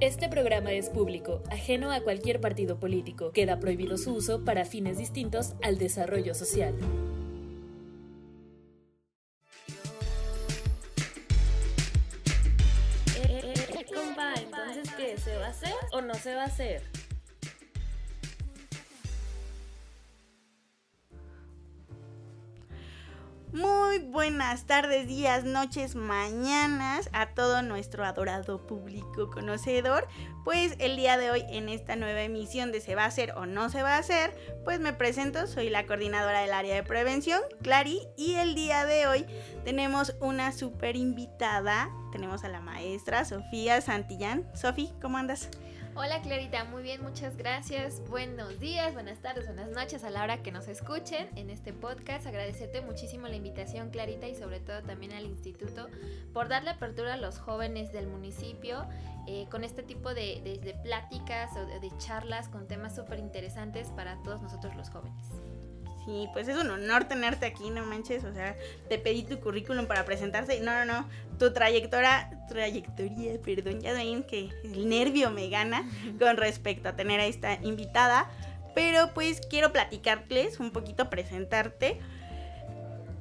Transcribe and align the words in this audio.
Este 0.00 0.28
programa 0.28 0.72
es 0.72 0.90
público, 0.90 1.42
ajeno 1.50 1.92
a 1.92 2.00
cualquier 2.00 2.40
partido 2.40 2.80
político. 2.80 3.30
Queda 3.30 3.60
prohibido 3.60 3.96
su 3.96 4.14
uso 4.14 4.44
para 4.44 4.64
fines 4.64 4.98
distintos 4.98 5.54
al 5.62 5.78
desarrollo 5.78 6.34
social. 6.34 6.74
Eh, 13.16 13.54
eh, 13.54 13.86
compa, 13.94 14.34
entonces, 14.34 14.90
¿qué? 14.96 15.16
¿Se 15.16 15.36
va 15.36 15.46
a 15.46 15.50
hacer 15.50 15.74
o 15.92 16.00
no 16.00 16.14
se 16.14 16.34
va 16.34 16.42
a 16.42 16.46
hacer? 16.46 16.82
Muy 23.94 24.06
buenas 24.06 24.64
tardes, 24.64 25.06
días, 25.06 25.44
noches, 25.44 25.94
mañanas 25.94 27.08
a 27.12 27.26
todo 27.26 27.62
nuestro 27.62 28.04
adorado 28.04 28.66
público 28.66 29.30
conocedor. 29.30 30.08
Pues 30.42 30.74
el 30.80 30.96
día 30.96 31.16
de 31.16 31.30
hoy 31.30 31.44
en 31.48 31.68
esta 31.68 31.94
nueva 31.94 32.22
emisión 32.22 32.72
de 32.72 32.80
Se 32.80 32.96
va 32.96 33.04
a 33.04 33.06
hacer 33.06 33.34
o 33.36 33.46
no 33.46 33.70
se 33.70 33.84
va 33.84 33.94
a 33.94 33.98
hacer, 33.98 34.34
pues 34.64 34.80
me 34.80 34.94
presento, 34.94 35.46
soy 35.46 35.70
la 35.70 35.86
coordinadora 35.86 36.40
del 36.40 36.54
área 36.54 36.74
de 36.74 36.82
prevención, 36.82 37.40
Clary, 37.62 38.00
y 38.16 38.34
el 38.34 38.56
día 38.56 38.84
de 38.84 39.06
hoy 39.06 39.26
tenemos 39.64 40.16
una 40.18 40.50
super 40.50 40.96
invitada. 40.96 41.88
Tenemos 42.10 42.42
a 42.42 42.48
la 42.48 42.60
maestra 42.60 43.24
Sofía 43.24 43.80
Santillán. 43.80 44.44
Sofi, 44.56 44.92
¿cómo 45.00 45.18
andas? 45.18 45.50
Hola 45.96 46.20
Clarita, 46.22 46.64
muy 46.64 46.82
bien, 46.82 47.04
muchas 47.04 47.36
gracias. 47.36 48.02
Buenos 48.08 48.58
días, 48.58 48.94
buenas 48.94 49.20
tardes, 49.20 49.46
buenas 49.46 49.70
noches 49.70 50.02
a 50.02 50.10
la 50.10 50.24
hora 50.24 50.42
que 50.42 50.50
nos 50.50 50.66
escuchen 50.66 51.28
en 51.36 51.50
este 51.50 51.72
podcast. 51.72 52.26
Agradecerte 52.26 52.80
muchísimo 52.80 53.28
la 53.28 53.36
invitación 53.36 53.90
Clarita 53.90 54.26
y 54.26 54.34
sobre 54.34 54.58
todo 54.58 54.82
también 54.82 55.12
al 55.12 55.24
instituto 55.24 55.86
por 56.32 56.48
darle 56.48 56.70
apertura 56.70 57.14
a 57.14 57.16
los 57.16 57.38
jóvenes 57.38 57.92
del 57.92 58.08
municipio 58.08 58.88
eh, 59.28 59.46
con 59.52 59.62
este 59.62 59.84
tipo 59.84 60.14
de, 60.14 60.74
pláticas 60.82 61.52
o 61.56 61.64
de, 61.64 61.78
de 61.78 61.96
charlas 61.98 62.48
con 62.48 62.66
temas 62.66 62.96
súper 62.96 63.20
interesantes 63.20 63.90
para 63.90 64.20
todos 64.24 64.42
nosotros 64.42 64.74
los 64.74 64.90
jóvenes. 64.90 65.53
Sí, 66.04 66.28
pues 66.32 66.48
es 66.48 66.58
un 66.58 66.70
honor 66.70 67.04
tenerte 67.04 67.46
aquí, 67.46 67.70
no 67.70 67.84
manches. 67.84 68.24
O 68.24 68.32
sea, 68.32 68.56
te 68.88 68.98
pedí 68.98 69.22
tu 69.22 69.40
currículum 69.40 69.86
para 69.86 70.04
presentarse. 70.04 70.60
No, 70.60 70.72
no, 70.72 70.84
no. 70.84 71.08
Tu 71.38 71.52
trayectoria, 71.52 72.30
trayectoria, 72.48 73.40
perdón, 73.42 73.80
ya 73.80 73.92
ven 73.92 74.22
que 74.22 74.50
el 74.64 74.88
nervio 74.88 75.30
me 75.30 75.48
gana 75.48 75.88
con 76.18 76.36
respecto 76.36 76.88
a 76.88 76.96
tener 76.96 77.20
a 77.20 77.26
esta 77.26 77.54
invitada. 77.62 78.30
Pero 78.74 79.14
pues 79.14 79.40
quiero 79.48 79.72
platicarles 79.72 80.60
un 80.60 80.72
poquito, 80.72 81.08
presentarte 81.08 82.00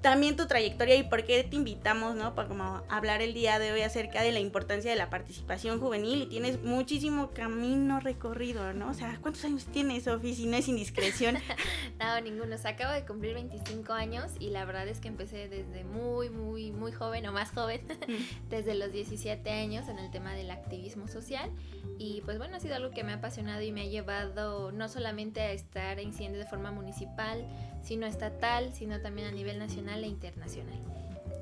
también 0.04 0.36
tu 0.36 0.48
trayectoria 0.48 0.96
y 0.98 1.04
por 1.04 1.24
qué 1.24 1.44
te 1.46 1.56
invitamos, 1.56 2.14
¿no? 2.16 2.36
Para 2.36 2.50
como 2.50 2.84
hablar 2.90 3.22
el 3.22 3.34
día 3.34 3.58
de 3.58 3.72
hoy 3.72 3.82
acerca 3.82 4.22
de 4.22 4.34
la 4.34 4.42
importancia 4.42 4.92
de 4.92 4.98
la 4.98 5.10
participación 5.10 5.80
juvenil 5.80 6.24
y 6.24 6.26
tienes 6.26 6.62
muchísimo 6.62 7.32
camino 7.32 8.02
recorrido, 8.02 8.74
¿no? 8.74 8.90
O 8.90 8.94
sea, 8.94 9.18
¿cuántos 9.22 9.46
años 9.46 9.66
tienes, 9.66 10.04
Sofi, 10.04 10.36
si 10.36 10.46
no 10.46 10.58
es 10.58 10.68
indiscreción? 10.68 11.38
no, 12.00 12.20
ninguno. 12.20 12.58
Se 12.58 12.68
acabo 12.68 12.92
de 12.92 13.06
cumplir 13.06 13.34
25 13.34 13.94
años 13.94 14.34
y 14.40 14.50
la 14.50 14.66
verdad 14.66 14.90
es 14.90 15.00
que 15.00 15.08
empecé 15.08 15.48
desde 15.48 15.86
muy, 15.86 16.30
muy, 16.30 16.72
muy 16.72 16.92
joven 16.92 17.26
o 17.26 17.32
más 17.32 17.52
joven, 17.52 17.82
desde 18.50 18.76
los 18.76 18.92
17 18.92 19.50
años 19.50 19.88
en 19.88 20.00
el 20.00 20.12
tema 20.12 20.34
del 20.36 20.52
activismo 20.52 21.08
social 21.08 21.50
y 21.98 22.22
pues 22.26 22.38
bueno, 22.38 22.58
ha 22.58 22.60
sido 22.60 22.76
algo 22.76 22.92
que 22.92 23.06
me 23.06 23.14
ha 23.14 23.16
apasionado 23.16 23.62
y 23.62 23.72
me 23.72 23.82
ha 23.82 23.86
llevado 23.86 24.74
no 24.74 24.90
solamente 24.90 25.40
a 25.40 25.52
estar 25.54 25.98
incidiendo 26.02 26.40
de 26.40 26.46
forma 26.46 26.72
municipal, 26.72 27.48
sino 27.84 28.06
estatal, 28.06 28.74
sino 28.74 29.02
también 29.02 29.28
a 29.28 29.32
nivel 29.32 29.60
nacional 29.60 30.04
e 30.04 30.08
internacional. 30.08 30.80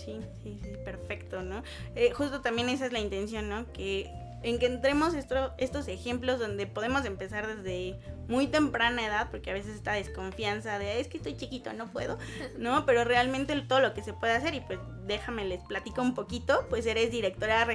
Sí, 0.04 0.20
sí, 0.44 0.60
sí, 0.64 0.72
perfecto, 0.84 1.44
¿no? 1.44 1.64
Eh, 1.96 2.12
justo 2.12 2.42
también 2.42 2.70
esa 2.70 2.88
es 2.88 2.92
la 2.92 3.00
intención, 3.00 3.50
¿no? 3.50 3.72
Que 3.72 4.12
en 4.44 4.58
que 4.58 4.66
entremos 4.66 5.14
esto, 5.14 5.54
estos 5.58 5.88
ejemplos 5.88 6.40
donde 6.40 6.66
podemos 6.66 7.06
empezar 7.06 7.56
desde 7.56 8.00
muy 8.28 8.48
temprana 8.48 9.06
edad, 9.06 9.30
porque 9.30 9.52
a 9.52 9.54
veces 9.54 9.76
esta 9.76 9.94
desconfianza 9.94 10.80
de 10.80 11.00
es 11.00 11.08
que 11.08 11.18
estoy 11.18 11.38
chiquito, 11.38 11.74
no 11.74 11.92
puedo, 11.92 12.18
¿no? 12.58 12.86
Pero 12.88 13.04
realmente 13.04 13.60
todo 13.62 13.80
lo 13.80 13.94
que 13.94 14.02
se 14.02 14.14
puede 14.14 14.34
hacer, 14.34 14.56
y 14.56 14.62
pues 14.62 14.80
déjame 15.06 15.46
les 15.46 15.62
platico 15.64 16.02
un 16.02 16.16
poquito, 16.16 16.66
pues 16.70 16.86
eres 16.86 17.12
directora 17.12 17.66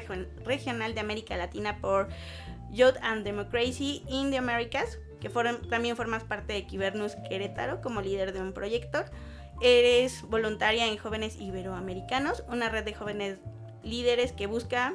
regional 0.44 0.94
de 0.94 1.00
América 1.00 1.36
Latina 1.36 1.78
por 1.80 2.08
Youth 2.72 2.96
and 3.02 3.24
Democracy 3.24 4.02
in 4.08 4.30
the 4.30 4.38
Americas, 4.38 4.98
que 5.20 5.30
también 5.70 5.96
formas 5.96 6.24
parte 6.24 6.52
de 6.52 6.66
Kibernus 6.66 7.16
Querétaro 7.28 7.80
como 7.80 8.00
líder 8.00 8.32
de 8.32 8.40
un 8.40 8.52
proyecto. 8.52 9.04
Eres 9.60 10.22
voluntaria 10.28 10.86
en 10.86 10.98
Jóvenes 10.98 11.40
Iberoamericanos, 11.40 12.44
una 12.48 12.68
red 12.68 12.84
de 12.84 12.94
jóvenes 12.94 13.38
líderes 13.82 14.32
que 14.32 14.46
busca 14.46 14.94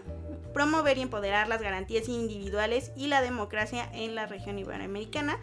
promover 0.53 0.97
y 0.97 1.01
empoderar 1.01 1.47
las 1.47 1.61
garantías 1.61 2.09
individuales 2.09 2.91
y 2.95 3.07
la 3.07 3.21
democracia 3.21 3.89
en 3.93 4.15
la 4.15 4.27
región 4.27 4.59
iberoamericana. 4.59 5.39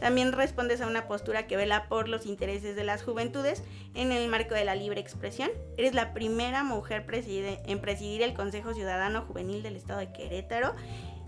También 0.00 0.32
respondes 0.32 0.80
a 0.80 0.86
una 0.86 1.08
postura 1.08 1.46
que 1.46 1.56
vela 1.56 1.86
por 1.88 2.08
los 2.08 2.24
intereses 2.24 2.74
de 2.74 2.84
las 2.84 3.02
juventudes 3.02 3.62
en 3.94 4.12
el 4.12 4.28
marco 4.28 4.54
de 4.54 4.64
la 4.64 4.74
libre 4.74 5.00
expresión. 5.00 5.50
Eres 5.76 5.94
la 5.94 6.14
primera 6.14 6.62
mujer 6.62 7.04
en 7.10 7.80
presidir 7.80 8.22
el 8.22 8.34
Consejo 8.34 8.72
Ciudadano 8.72 9.22
Juvenil 9.22 9.62
del 9.62 9.76
Estado 9.76 10.00
de 10.00 10.12
Querétaro 10.12 10.74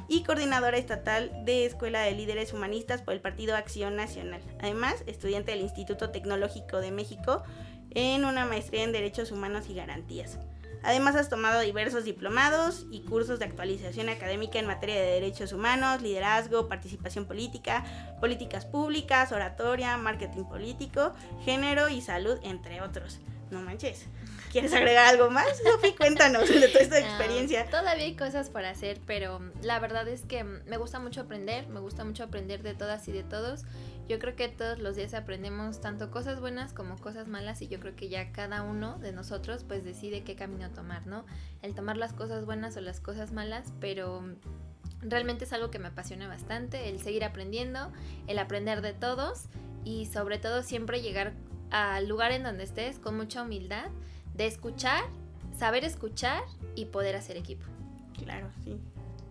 y 0.09 0.23
coordinadora 0.25 0.77
estatal 0.77 1.31
de 1.45 1.67
Escuela 1.67 2.03
de 2.03 2.13
Líderes 2.13 2.53
Humanistas 2.53 3.03
por 3.03 3.15
el 3.15 3.21
Partido 3.21 3.57
Acción 3.57 3.97
Nacional. 3.97 4.43
Además, 4.61 5.03
estudiante 5.07 5.53
del 5.53 5.61
Instituto 5.61 6.11
Tecnológico 6.11 6.79
de 6.79 6.91
México 6.91 7.43
en 7.91 8.25
una 8.25 8.47
maestría 8.47 8.85
en 8.85 8.93
Derechos 8.93 9.31
Humanos 9.33 9.67
y 9.69 9.75
Garantías. 9.75 10.39
Además, 10.85 11.15
has 11.15 11.29
tomado 11.29 11.61
diversos 11.61 12.05
diplomados 12.05 12.87
y 12.91 13.03
cursos 13.03 13.39
de 13.39 13.45
actualización 13.45 14.09
académica 14.09 14.59
en 14.59 14.67
materia 14.67 14.97
de 14.97 15.13
derechos 15.13 15.53
humanos, 15.53 16.03
liderazgo, 16.03 16.69
participación 16.69 17.27
política, 17.27 17.85
políticas 18.21 18.67
públicas, 18.67 19.31
oratoria, 19.31 19.97
marketing 19.97 20.45
político, 20.45 21.15
género 21.45 21.89
y 21.89 22.01
salud, 22.01 22.39
entre 22.43 22.83
otros. 22.83 23.21
No 23.53 23.61
manches. 23.61 24.07
¿Quieres 24.51 24.73
agregar 24.73 25.07
algo 25.07 25.29
más, 25.31 25.47
Sofi? 25.59 25.93
Cuéntanos 25.95 26.49
de 26.49 26.69
toda 26.69 26.81
esta 26.81 26.99
experiencia. 26.99 27.69
todavía 27.69 28.05
hay 28.05 28.17
cosas 28.17 28.49
por 28.49 28.65
hacer, 28.65 28.99
pero 29.07 29.43
la 29.63 29.79
verdad 29.79 30.09
es 30.09 30.23
que 30.23 30.43
me 30.43 30.79
gusta 30.79 30.99
mucho 31.01 31.21
aprender, 31.21 31.69
me 31.69 31.79
gusta 31.79 32.03
mucho 32.03 32.25
aprender 32.25 32.63
de 32.63 32.73
todas 32.73 33.07
y 33.09 33.13
de 33.13 33.25
todos. 33.25 33.65
Yo 34.09 34.19
creo 34.19 34.37
que 34.37 34.49
todos 34.49 34.79
los 34.79 34.97
días 34.97 35.13
aprendemos 35.13 35.83
tanto 35.83 36.11
cosas 36.11 36.41
buenas 36.41 36.73
como 36.73 36.97
cosas 36.97 37.29
malas 37.29 37.61
y 37.61 37.69
yo 37.69 37.79
creo 37.79 37.95
que 37.95 38.09
ya 38.09 38.33
cada 38.33 38.63
uno 38.63 38.99
de 39.01 39.13
nosotros 39.13 39.65
pues 39.65 39.85
decide 39.85 40.25
qué 40.25 40.35
camino 40.35 40.71
tomar, 40.71 41.07
¿no? 41.07 41.27
El 41.61 41.75
tomar 41.75 41.99
las 41.99 42.15
cosas 42.15 42.47
buenas 42.47 42.75
o 42.79 42.81
las 42.81 43.01
cosas 43.01 43.33
malas, 43.33 43.75
pero 43.81 44.25
realmente 45.03 45.45
es 45.45 45.53
algo 45.53 45.71
que 45.71 45.79
me 45.79 45.89
apasiona 45.89 46.27
bastante, 46.27 46.89
el 46.89 47.03
seguir 47.03 47.23
aprendiendo, 47.23 47.93
el 48.27 48.39
aprender 48.39 48.81
de 48.81 48.95
todos 48.95 49.45
y 49.85 50.07
sobre 50.07 50.39
todo 50.39 50.63
siempre 50.63 51.03
llegar 51.03 51.35
al 51.73 52.07
lugar 52.07 52.33
en 52.33 52.43
donde 52.43 52.65
estés 52.65 52.99
con 52.99 53.17
mucha 53.17 53.43
humildad 53.43 53.91
de 54.35 54.47
escuchar, 54.47 55.03
saber 55.59 55.85
escuchar 55.85 56.43
y 56.77 56.85
poder 56.87 57.17
hacer 57.17 57.37
equipo. 57.37 57.65
Claro, 58.23 58.51
sí. 58.63 58.79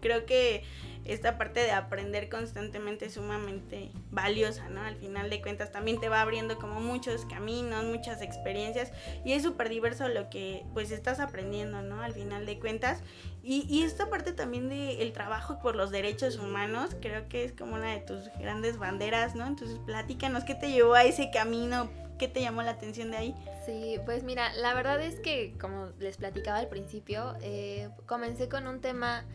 Creo 0.01 0.25
que 0.25 0.63
esta 1.05 1.37
parte 1.37 1.61
de 1.61 1.71
aprender 1.71 2.29
constantemente 2.29 3.05
es 3.05 3.13
sumamente 3.15 3.91
valiosa, 4.11 4.69
¿no? 4.69 4.81
Al 4.81 4.95
final 4.95 5.29
de 5.29 5.41
cuentas 5.41 5.71
también 5.71 5.99
te 5.99 6.09
va 6.09 6.21
abriendo 6.21 6.57
como 6.57 6.79
muchos 6.79 7.25
caminos, 7.25 7.83
muchas 7.85 8.21
experiencias 8.21 8.91
y 9.25 9.33
es 9.33 9.41
súper 9.41 9.69
diverso 9.69 10.07
lo 10.07 10.29
que 10.29 10.63
pues 10.73 10.91
estás 10.91 11.19
aprendiendo, 11.19 11.81
¿no? 11.81 12.01
Al 12.01 12.13
final 12.13 12.45
de 12.45 12.59
cuentas. 12.59 13.01
Y, 13.43 13.65
y 13.67 13.81
esta 13.83 14.09
parte 14.09 14.33
también 14.33 14.69
del 14.69 15.11
trabajo 15.13 15.59
por 15.59 15.75
los 15.75 15.89
derechos 15.89 16.37
humanos 16.37 16.95
creo 17.01 17.27
que 17.27 17.43
es 17.43 17.53
como 17.53 17.75
una 17.75 17.91
de 17.91 18.01
tus 18.01 18.29
grandes 18.39 18.77
banderas, 18.77 19.33
¿no? 19.33 19.47
Entonces 19.47 19.79
platícanos 19.85 20.43
qué 20.43 20.53
te 20.53 20.71
llevó 20.71 20.93
a 20.93 21.03
ese 21.03 21.31
camino 21.31 21.89
¿Qué 22.21 22.27
te 22.27 22.39
llamó 22.39 22.61
la 22.61 22.69
atención 22.69 23.09
de 23.09 23.17
ahí? 23.17 23.35
Sí, 23.65 23.99
pues 24.05 24.21
mira, 24.21 24.53
la 24.53 24.75
verdad 24.75 25.01
es 25.01 25.19
que 25.19 25.55
como 25.59 25.87
les 25.97 26.17
platicaba 26.17 26.59
al 26.59 26.67
principio, 26.67 27.33
eh, 27.41 27.89
comencé 28.05 28.47
con 28.47 28.67
un 28.67 28.79
tema 28.79 29.25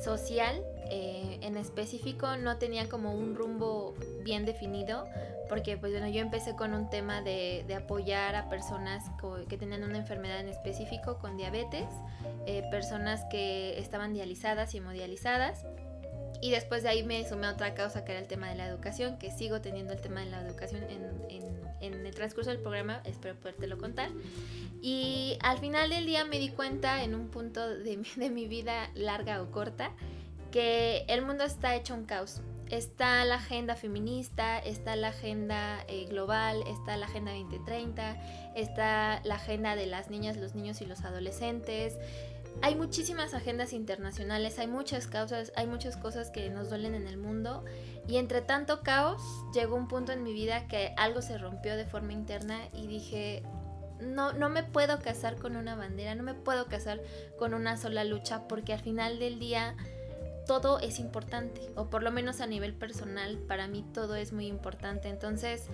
social, 0.00 0.62
eh, 0.90 1.38
en 1.42 1.56
específico 1.56 2.36
no 2.36 2.58
tenía 2.58 2.88
como 2.88 3.14
un 3.14 3.34
rumbo 3.34 3.94
bien 4.24 4.44
definido, 4.44 5.06
porque 5.48 5.76
pues 5.76 5.92
bueno, 5.92 6.08
yo 6.08 6.20
empecé 6.20 6.54
con 6.54 6.74
un 6.74 6.90
tema 6.90 7.22
de, 7.22 7.64
apoyar 7.74 8.36
a 8.36 8.48
personas 8.48 9.04
que 9.48 9.56
tenían 9.56 9.82
una 9.84 9.98
enfermedad 9.98 10.40
en 10.40 10.48
específico 10.48 11.18
con 11.18 11.36
diabetes, 11.36 11.86
eh, 12.46 12.62
personas 12.70 13.24
que 13.30 13.78
estaban 13.78 14.12
dializadas 14.12 14.74
y 14.74 14.78
hemodializadas. 14.78 15.64
Y 16.42 16.50
después 16.50 16.82
de 16.82 16.90
ahí 16.90 17.02
me 17.02 17.26
sumé 17.26 17.46
a 17.46 17.52
otra 17.52 17.72
causa 17.72 18.04
que 18.04 18.12
era 18.12 18.20
el 18.20 18.26
tema 18.26 18.50
de 18.50 18.56
la 18.56 18.66
educación, 18.66 19.16
que 19.16 19.30
sigo 19.30 19.62
teniendo 19.62 19.94
el 19.94 20.00
tema 20.02 20.20
de 20.20 20.26
la 20.26 20.42
educación 20.42 20.82
en, 20.90 21.62
en 21.82 22.06
el 22.06 22.14
transcurso 22.14 22.50
del 22.50 22.60
programa, 22.60 23.02
espero 23.04 23.34
podértelo 23.34 23.76
contar. 23.76 24.10
Y 24.80 25.36
al 25.42 25.58
final 25.58 25.90
del 25.90 26.06
día 26.06 26.24
me 26.24 26.38
di 26.38 26.48
cuenta 26.48 27.02
en 27.02 27.14
un 27.14 27.28
punto 27.28 27.68
de, 27.68 27.98
de 28.16 28.30
mi 28.30 28.46
vida 28.46 28.90
larga 28.94 29.42
o 29.42 29.50
corta 29.50 29.90
que 30.50 31.04
el 31.08 31.22
mundo 31.22 31.44
está 31.44 31.74
hecho 31.74 31.94
un 31.94 32.04
caos. 32.04 32.40
Está 32.68 33.22
la 33.26 33.34
agenda 33.34 33.74
feminista, 33.74 34.58
está 34.58 34.96
la 34.96 35.08
agenda 35.08 35.84
eh, 35.88 36.06
global, 36.08 36.62
está 36.66 36.96
la 36.96 37.04
agenda 37.04 37.32
2030, 37.32 38.16
está 38.56 39.20
la 39.24 39.34
agenda 39.34 39.76
de 39.76 39.84
las 39.84 40.08
niñas, 40.08 40.38
los 40.38 40.54
niños 40.54 40.80
y 40.80 40.86
los 40.86 41.02
adolescentes. 41.02 41.98
Hay 42.60 42.74
muchísimas 42.74 43.34
agendas 43.34 43.72
internacionales, 43.72 44.58
hay 44.58 44.66
muchas 44.66 45.06
causas, 45.06 45.52
hay 45.56 45.66
muchas 45.66 45.96
cosas 45.96 46.30
que 46.30 46.50
nos 46.50 46.68
duelen 46.68 46.94
en 46.94 47.06
el 47.06 47.16
mundo 47.16 47.64
y 48.06 48.16
entre 48.16 48.42
tanto 48.42 48.82
caos 48.82 49.22
llegó 49.54 49.76
un 49.76 49.88
punto 49.88 50.12
en 50.12 50.22
mi 50.22 50.32
vida 50.32 50.66
que 50.68 50.94
algo 50.96 51.22
se 51.22 51.38
rompió 51.38 51.76
de 51.76 51.86
forma 51.86 52.12
interna 52.12 52.58
y 52.72 52.86
dije, 52.86 53.42
no, 54.00 54.32
no 54.32 54.48
me 54.48 54.62
puedo 54.62 54.98
casar 55.00 55.36
con 55.36 55.56
una 55.56 55.74
bandera, 55.74 56.14
no 56.14 56.22
me 56.22 56.34
puedo 56.34 56.66
casar 56.66 57.00
con 57.38 57.54
una 57.54 57.76
sola 57.76 58.04
lucha 58.04 58.46
porque 58.48 58.72
al 58.72 58.80
final 58.80 59.18
del 59.18 59.38
día 59.38 59.76
todo 60.46 60.80
es 60.80 60.98
importante 60.98 61.60
o 61.76 61.88
por 61.88 62.02
lo 62.02 62.10
menos 62.10 62.40
a 62.40 62.46
nivel 62.46 62.74
personal 62.74 63.38
para 63.38 63.68
mí 63.68 63.84
todo 63.94 64.16
es 64.16 64.32
muy 64.32 64.46
importante. 64.46 65.08
Entonces 65.08 65.66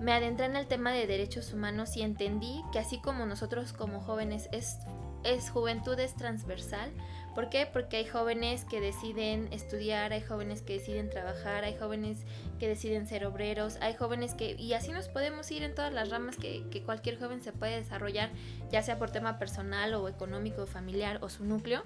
me 0.00 0.12
adentré 0.12 0.46
en 0.46 0.56
el 0.56 0.66
tema 0.66 0.92
de 0.92 1.06
derechos 1.06 1.52
humanos 1.52 1.96
y 1.96 2.02
entendí 2.02 2.62
que 2.72 2.78
así 2.78 3.00
como 3.00 3.26
nosotros 3.26 3.72
como 3.72 4.00
jóvenes 4.00 4.48
es 4.52 4.78
es 5.24 5.50
juventud 5.50 5.98
es 5.98 6.14
transversal. 6.14 6.92
¿Por 7.34 7.48
qué? 7.48 7.66
Porque 7.66 7.96
hay 7.96 8.04
jóvenes 8.04 8.64
que 8.64 8.80
deciden 8.80 9.52
estudiar, 9.52 10.12
hay 10.12 10.20
jóvenes 10.20 10.62
que 10.62 10.74
deciden 10.74 11.10
trabajar, 11.10 11.64
hay 11.64 11.76
jóvenes 11.76 12.18
que 12.60 12.68
deciden 12.68 13.08
ser 13.08 13.26
obreros, 13.26 13.76
hay 13.80 13.94
jóvenes 13.94 14.34
que... 14.34 14.52
Y 14.52 14.74
así 14.74 14.92
nos 14.92 15.08
podemos 15.08 15.50
ir 15.50 15.64
en 15.64 15.74
todas 15.74 15.92
las 15.92 16.10
ramas 16.10 16.36
que, 16.36 16.68
que 16.70 16.82
cualquier 16.82 17.18
joven 17.18 17.42
se 17.42 17.52
puede 17.52 17.76
desarrollar, 17.76 18.30
ya 18.70 18.82
sea 18.82 18.98
por 18.98 19.10
tema 19.10 19.38
personal 19.38 19.94
o 19.94 20.08
económico, 20.08 20.66
familiar 20.66 21.18
o 21.22 21.28
su 21.28 21.44
núcleo 21.44 21.82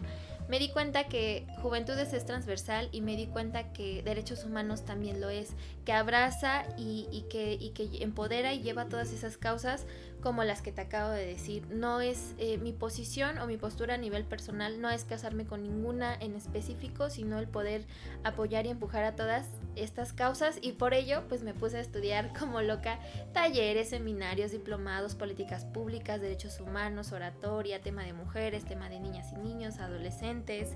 me 0.49 0.58
di 0.58 0.70
cuenta 0.70 1.05
que 1.05 1.46
Juventudes 1.62 2.12
es 2.14 2.25
transversal 2.25 2.88
y 2.91 3.02
me 3.02 3.17
di 3.17 3.26
cuenta 3.26 3.73
que 3.73 4.02
derechos 4.02 4.44
humanos 4.44 4.84
también 4.84 5.20
lo 5.20 5.29
es, 5.29 5.50
que 5.84 5.93
abraza 5.93 6.64
y, 6.79 7.25
que, 7.31 7.52
y 7.52 7.70
que 7.70 8.02
empodera 8.02 8.55
y 8.55 8.62
lleva 8.62 8.87
todas 8.87 9.12
esas 9.12 9.37
causas 9.37 9.84
como 10.23 10.44
las 10.44 10.62
que 10.62 10.73
te 10.73 10.81
acabo 10.81 11.11
de 11.11 11.26
decir. 11.26 11.67
No 11.70 12.00
es 12.00 12.35
eh, 12.38 12.59
mi 12.59 12.73
posición 12.73 13.38
o 13.38 13.47
mi 13.47 13.56
postura 13.56 13.94
a 13.94 13.99
nivel 13.99 14.25
personal, 14.25 14.81
no 14.81 14.91
es 14.91 15.05
casarme 15.05 15.47
con 15.47 15.62
ninguna 15.62 16.15
en 16.15 16.35
específico, 16.35 17.11
sino 17.11 17.38
el 17.38 17.49
poder 17.49 17.85
apoyar 18.25 18.67
y 18.67 18.70
empujar 18.70 19.05
a 19.05 19.17
todas 19.17 19.47
estas 19.76 20.12
causas 20.12 20.59
y 20.61 20.73
por 20.73 20.93
ello 20.93 21.23
pues 21.29 21.43
me 21.43 21.55
puse 21.55 21.76
a 21.76 21.81
estudiar 21.81 22.32
como 22.38 22.62
loca 22.62 22.99
talleres, 23.32 23.91
seminarios, 23.91 24.50
diplomados, 24.50 25.15
políticas 25.15 25.65
públicas, 25.65 26.20
derechos 26.20 26.61
humanos, 26.61 27.12
oratoria, 27.12 27.81
tema 27.81 28.05
de 28.05 28.12
mujeres, 28.12 28.65
tema 28.65 28.88
de 28.88 29.00
niñas 29.00 29.32
y 29.32 29.37
niños, 29.37 29.79
adolescentes 29.79 30.73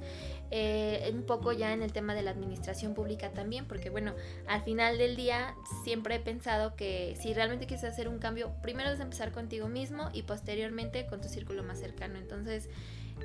eh, 0.51 1.11
un 1.13 1.23
poco 1.25 1.53
ya 1.53 1.73
en 1.73 1.83
el 1.83 1.93
tema 1.93 2.15
de 2.15 2.23
la 2.23 2.31
administración 2.31 2.95
pública 2.95 3.31
también, 3.31 3.67
porque 3.67 3.91
bueno, 3.91 4.15
al 4.47 4.63
final 4.63 4.99
del 4.99 5.17
día 5.17 5.55
siempre 5.85 6.17
he 6.17 6.21
pensado 6.21 6.77
que 6.77 7.17
si 7.21 7.33
realmente 7.33 7.67
quieres 7.67 7.85
hacer 7.85 8.09
un 8.09 8.19
cambio, 8.19 8.53
primero 8.63 8.91
es 8.91 9.01
empezar 9.01 9.32
contigo 9.33 9.69
mismo 9.69 10.11
y 10.13 10.23
posteriormente 10.23 11.07
con 11.07 11.21
tu 11.21 11.29
círculo 11.29 11.63
más 11.63 11.79
cercano. 11.79 12.19
Entonces, 12.19 12.69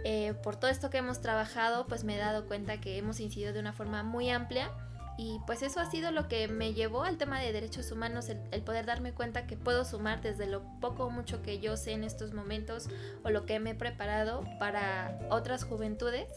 eh, 0.04 0.33
por 0.44 0.56
todo 0.56 0.71
esto 0.71 0.89
que 0.89 0.98
hemos 0.98 1.21
trabajado, 1.21 1.88
pues 1.88 2.04
me 2.04 2.15
he 2.15 2.18
dado 2.18 2.48
cuenta 2.48 2.80
que 2.80 2.98
hemos 2.98 3.19
incidido 3.19 3.54
de 3.54 3.59
una 3.59 3.74
forma 3.74 4.04
muy 4.04 4.30
amplia. 4.30 4.71
Y 5.19 5.39
pues 5.48 5.63
eso 5.63 5.80
ha 5.80 5.89
sido 5.89 6.12
lo 6.12 6.27
que 6.27 6.48
me 6.48 6.75
llevó 6.75 7.04
al 7.04 7.18
tema 7.18 7.39
de 7.39 7.51
derechos 7.51 7.92
humanos, 7.92 8.30
el, 8.30 8.39
el, 8.51 8.62
poder 8.62 8.86
darme 8.86 9.13
cuenta 9.13 9.48
que 9.48 9.57
puedo 9.57 9.83
sumar 9.83 10.21
desde 10.21 10.45
lo 10.45 10.62
poco 10.80 11.06
o 11.06 11.09
mucho 11.09 11.42
que 11.42 11.59
yo 11.59 11.75
sé 11.75 11.94
en 11.94 12.04
estos 12.04 12.33
momentos 12.33 12.88
o 13.24 13.31
lo 13.31 13.48
que 13.48 13.59
me 13.59 13.71
he 13.71 13.75
preparado 13.75 14.44
para 14.59 15.18
otras 15.31 15.63
juventudes 15.63 16.27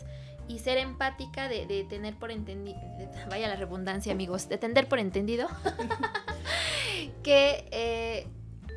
y 0.50 0.58
ser 0.58 0.78
empática 0.78 1.49
de, 1.49 1.87
tener 1.88 2.17
por 2.17 2.32
entendido, 2.32 2.76
vaya 3.28 3.46
la 3.46 3.55
redundancia 3.55 4.12
amigos, 4.12 4.49
de 4.49 4.58
tener 4.58 4.88
por 4.88 4.99
entendido 4.99 5.46
que 7.22 7.69
eh, 7.70 8.26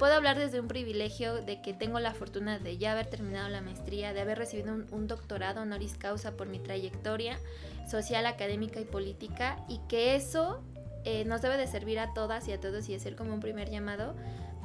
puedo 0.04 0.16
hablar 0.16 0.38
desde 0.38 0.60
un 0.60 0.68
privilegio 0.68 1.42
de 1.42 1.62
que 1.62 1.74
tengo 1.74 1.98
la 2.02 2.14
fortuna 2.14 2.60
de 2.60 2.78
ya 2.78 2.92
haber 2.92 3.06
terminado 3.06 3.48
la 3.48 3.62
maestría, 3.62 4.12
de 4.12 4.20
haber 4.20 4.38
recibido 4.38 4.74
un, 4.74 5.08
doctorado 5.08 5.62
honoris 5.62 5.96
causa 5.98 6.34
por 6.34 6.46
mi 6.46 6.60
trayectoria 6.60 7.40
social, 7.90 8.26
académica 8.26 8.82
y 8.82 8.84
política 8.84 9.64
y 9.70 9.80
que 9.88 10.18
eso 10.18 10.62
eh, 11.06 11.24
nos 11.24 11.42
debe 11.42 11.56
de 11.56 11.68
servir 11.68 12.00
a 12.00 12.14
todas 12.14 12.50
y 12.50 12.52
a 12.52 12.60
todos 12.60 12.90
y 12.90 13.00
ser 13.00 13.16
como 13.16 13.34
un 13.34 13.40
primer 13.40 13.70
llamado 13.70 14.14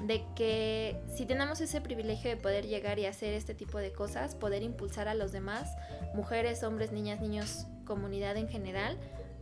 de 0.03 0.25
que 0.35 1.01
si 1.15 1.25
tenemos 1.25 1.61
ese 1.61 1.81
privilegio 1.81 2.31
de 2.31 2.37
poder 2.37 2.67
llegar 2.67 2.99
y 2.99 3.07
hacer 3.07 3.33
este 3.33 3.55
tipo 3.55 3.79
de 3.79 3.93
cosas, 3.93 4.35
poder 4.35 4.65
impulsar 4.65 5.07
a 5.07 5.15
los 5.15 5.31
demás, 5.31 5.71
mujeres, 6.15 6.65
hombres, 6.65 6.91
niñas, 6.91 7.21
niños, 7.21 7.69
comunidad 7.85 8.37
en 8.39 8.49
general, 8.49 8.99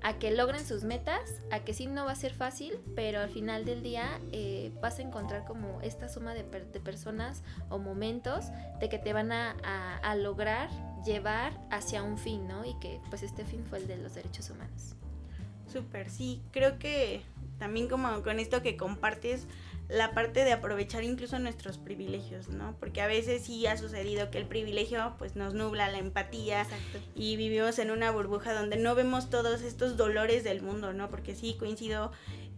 a 0.06 0.20
que 0.20 0.30
logren 0.30 0.64
sus 0.64 0.84
metas, 0.84 1.42
a 1.50 1.64
que 1.64 1.74
sí 1.74 1.88
no 1.88 2.04
va 2.04 2.12
a 2.12 2.14
ser 2.14 2.32
fácil, 2.32 2.78
pero 2.94 3.18
al 3.18 3.28
final 3.28 3.64
del 3.64 3.82
día 3.82 4.20
eh, 4.30 4.70
vas 4.80 5.00
a 5.00 5.02
encontrar 5.02 5.44
como 5.44 5.80
esta 5.82 6.08
suma 6.08 6.32
de, 6.32 6.44
personas 6.44 7.42
o 7.70 7.78
momentos 7.78 8.44
de 8.78 8.88
que 8.88 9.00
te 9.00 9.12
van 9.12 9.32
a, 9.32 9.56
a 9.98 10.14
lograr 10.14 10.70
llevar 11.04 11.58
hacia 11.72 12.04
un 12.04 12.18
fin, 12.18 12.46
¿no? 12.46 12.64
Y 12.64 12.78
que 12.78 13.00
pues 13.10 13.24
este 13.24 13.44
fin 13.44 13.64
fue 13.68 13.78
el 13.78 13.88
de 13.88 13.96
los 13.96 14.14
derechos 14.14 14.48
humanos. 14.48 14.94
Súper, 15.66 16.08
sí, 16.08 16.40
creo 16.52 16.78
que 16.78 17.22
también 17.58 17.88
como 17.88 18.22
con 18.22 18.38
esto 18.38 18.62
que 18.62 18.76
compartes, 18.76 19.48
la 19.88 20.12
parte 20.14 20.44
de 20.44 20.52
aprovechar 20.52 21.04
incluso 21.04 21.38
nuestros 21.38 21.78
privilegios, 21.78 22.48
¿no? 22.48 22.76
Porque 22.80 23.00
a 23.00 23.06
veces 23.06 23.42
sí 23.44 23.66
ha 23.66 23.76
sucedido 23.76 24.30
que 24.30 24.38
el 24.38 24.46
privilegio 24.46 25.14
pues 25.18 25.36
nos 25.36 25.54
nubla 25.54 25.88
la 25.88 25.98
empatía 25.98 26.66
y 27.14 27.36
vivimos 27.36 27.78
en 27.78 27.90
una 27.90 28.10
burbuja 28.10 28.52
donde 28.52 28.76
no 28.76 28.94
vemos 28.94 29.30
todos 29.30 29.62
estos 29.62 29.96
dolores 29.96 30.42
del 30.42 30.62
mundo, 30.62 30.92
¿no? 30.92 31.08
Porque 31.08 31.34
sí 31.34 31.56
coincido 31.58 32.10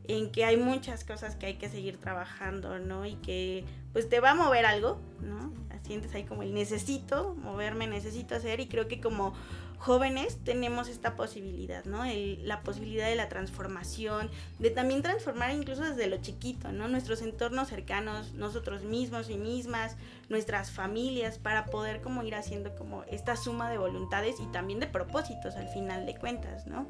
en 0.09 0.33
que 0.33 0.45
hay 0.45 0.57
muchas 0.57 1.05
cosas 1.05 1.37
que 1.37 1.47
hay 1.47 1.55
que 1.55 1.69
seguir 1.69 1.99
trabajando, 1.99 2.79
¿no? 2.79 3.07
Y 3.07 3.17
que 3.17 3.65
pues 3.93 4.09
te 4.09 4.21
va 4.21 4.31
a 4.31 4.35
mover 4.35 4.65
algo, 4.65 4.99
¿no? 5.21 5.53
Sientes 5.83 6.15
ahí 6.15 6.25
como 6.25 6.43
el 6.43 6.53
necesito 6.53 7.35
moverme, 7.37 7.87
necesito 7.87 8.35
hacer 8.35 8.61
y 8.61 8.67
creo 8.67 8.89
que 8.89 9.01
como 9.01 9.33
jóvenes 9.79 10.39
tenemos 10.45 10.89
esta 10.89 11.15
posibilidad, 11.15 11.85
¿no? 11.85 12.03
la 12.43 12.63
posibilidad 12.63 13.09
de 13.09 13.15
la 13.15 13.29
transformación, 13.29 14.29
de 14.59 14.71
también 14.71 15.03
transformar 15.03 15.53
incluso 15.53 15.83
desde 15.83 16.09
lo 16.09 16.17
chiquito, 16.19 16.73
¿no? 16.73 16.89
Nuestros 16.89 17.23
entornos 17.23 17.69
cercanos, 17.69 18.35
nosotros 18.35 18.83
mismos 18.83 19.31
y 19.31 19.37
mismas, 19.37 19.97
nuestras 20.29 20.73
familias, 20.73 21.39
para 21.39 21.67
poder 21.67 22.01
como 22.01 22.25
ir 22.25 22.35
haciendo 22.35 22.75
como 22.75 23.05
esta 23.05 23.37
suma 23.37 23.71
de 23.71 23.79
voluntades 23.79 24.41
y 24.41 24.47
también 24.47 24.81
de 24.81 24.89
propósitos 24.89 25.55
al 25.55 25.69
final 25.69 26.07
de 26.07 26.17
cuentas, 26.17 26.67
¿no? 26.67 26.87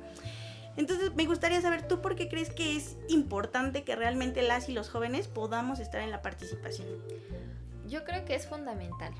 Entonces 0.78 1.12
me 1.16 1.26
gustaría 1.26 1.60
saber 1.60 1.88
tú 1.88 2.00
por 2.00 2.14
qué 2.14 2.28
crees 2.28 2.50
que 2.50 2.76
es 2.76 2.96
importante 3.08 3.82
que 3.82 3.96
realmente 3.96 4.42
las 4.42 4.68
y 4.68 4.72
los 4.72 4.88
jóvenes 4.88 5.26
podamos 5.26 5.80
estar 5.80 6.00
en 6.00 6.12
la 6.12 6.22
participación. 6.22 6.86
Yo 7.88 8.04
creo 8.04 8.24
que 8.24 8.34
es 8.34 8.46
fundamental. 8.46 9.12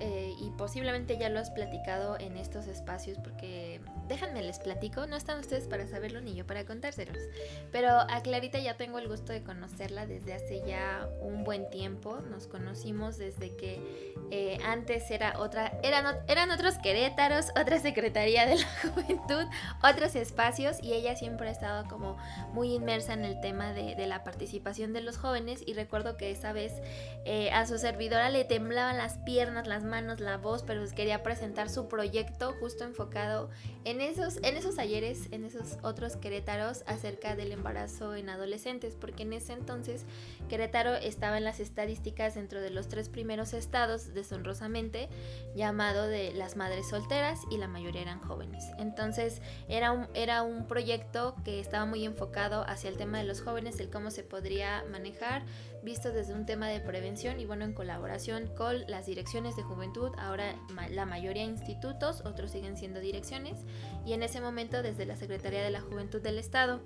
Eh, 0.00 0.34
y 0.38 0.50
posiblemente 0.50 1.18
ya 1.18 1.28
lo 1.28 1.40
has 1.40 1.50
platicado 1.50 2.18
en 2.18 2.36
estos 2.36 2.66
espacios 2.66 3.18
porque 3.18 3.80
déjenme 4.08 4.42
les 4.42 4.58
platico, 4.58 5.06
no 5.06 5.16
están 5.16 5.40
ustedes 5.40 5.66
para 5.66 5.86
saberlo 5.86 6.20
ni 6.20 6.34
yo 6.34 6.46
para 6.46 6.64
contárselos, 6.64 7.18
pero 7.72 7.90
a 7.90 8.20
Clarita 8.22 8.58
ya 8.58 8.76
tengo 8.76 8.98
el 8.98 9.08
gusto 9.08 9.32
de 9.32 9.42
conocerla 9.42 10.06
desde 10.06 10.34
hace 10.34 10.62
ya 10.66 11.08
un 11.20 11.44
buen 11.44 11.68
tiempo, 11.70 12.20
nos 12.30 12.46
conocimos 12.46 13.18
desde 13.18 13.56
que 13.56 13.80
eh, 14.30 14.58
antes 14.64 15.10
era 15.10 15.38
otra, 15.38 15.78
eran, 15.82 16.16
eran 16.28 16.50
otros 16.50 16.78
Querétaros, 16.78 17.46
otra 17.60 17.78
Secretaría 17.80 18.46
de 18.46 18.56
la 18.56 18.66
Juventud, 18.94 19.44
otros 19.82 20.14
espacios 20.14 20.82
y 20.82 20.92
ella 20.94 21.16
siempre 21.16 21.48
ha 21.48 21.52
estado 21.52 21.88
como 21.88 22.16
muy 22.52 22.74
inmersa 22.74 23.12
en 23.12 23.24
el 23.24 23.40
tema 23.40 23.72
de, 23.72 24.06
la 24.06 24.22
participación 24.22 24.92
de 24.92 25.00
los 25.00 25.18
jóvenes 25.18 25.64
y 25.66 25.74
recuerdo 25.74 26.16
que 26.16 26.30
esa 26.30 26.52
vez 26.52 26.72
eh, 27.24 27.50
a 27.50 27.66
su 27.66 27.76
servidor 27.76 28.15
ahora 28.16 28.30
le 28.30 28.44
temblaban 28.44 28.96
las 28.96 29.18
piernas, 29.18 29.66
las 29.66 29.84
manos, 29.84 30.20
la 30.20 30.36
voz, 30.38 30.62
pero 30.62 30.82
quería 30.94 31.22
presentar 31.22 31.68
su 31.68 31.88
proyecto 31.88 32.54
justo 32.60 32.84
enfocado 32.84 33.50
en 33.84 34.00
esos, 34.00 34.38
en 34.38 34.56
esos 34.56 34.76
talleres, 34.76 35.28
en 35.32 35.44
esos 35.44 35.78
otros 35.82 36.16
Querétaros 36.16 36.82
acerca 36.86 37.36
del 37.36 37.52
embarazo 37.52 38.14
en 38.14 38.28
adolescentes, 38.28 38.96
porque 38.98 39.24
en 39.24 39.32
ese 39.34 39.52
entonces 39.52 40.04
Querétaro 40.48 40.94
estaba 40.94 41.36
en 41.36 41.44
las 41.44 41.60
estadísticas 41.60 42.34
dentro 42.34 42.60
de 42.60 42.70
los 42.70 42.88
tres 42.88 43.08
primeros 43.08 43.52
estados, 43.52 44.14
deshonrosamente, 44.14 45.08
llamado 45.54 46.06
de 46.06 46.32
las 46.32 46.56
madres 46.56 46.88
solteras 46.88 47.40
y 47.50 47.58
la 47.58 47.68
mayoría 47.68 48.02
eran 48.02 48.20
jóvenes. 48.20 48.64
Entonces 48.78 49.42
era 49.68 49.92
un, 49.92 50.06
era 50.14 50.42
un 50.42 50.66
proyecto 50.66 51.34
que 51.44 51.60
estaba 51.60 51.84
muy 51.84 52.04
enfocado 52.04 52.64
hacia 52.66 52.88
el 52.88 52.96
tema 52.96 53.18
de 53.18 53.24
los 53.24 53.42
jóvenes, 53.42 53.78
el 53.80 53.90
cómo 53.90 54.10
se 54.10 54.22
podría 54.22 54.84
manejar, 54.90 55.44
visto 55.82 56.12
desde 56.12 56.34
un 56.34 56.46
tema 56.46 56.68
de 56.68 56.80
prevención 56.80 57.38
y 57.38 57.46
bueno, 57.46 57.64
en 57.64 57.72
colaboración 57.72 58.05
con 58.56 58.86
las 58.88 59.06
direcciones 59.06 59.56
de 59.56 59.62
juventud, 59.62 60.10
ahora 60.18 60.54
la 60.90 61.06
mayoría 61.06 61.44
institutos, 61.44 62.22
otros 62.24 62.50
siguen 62.50 62.76
siendo 62.76 63.00
direcciones, 63.00 63.58
y 64.04 64.12
en 64.12 64.22
ese 64.22 64.40
momento 64.40 64.82
desde 64.82 65.06
la 65.06 65.16
Secretaría 65.16 65.62
de 65.62 65.70
la 65.70 65.80
Juventud 65.80 66.20
del 66.20 66.38
Estado. 66.38 66.80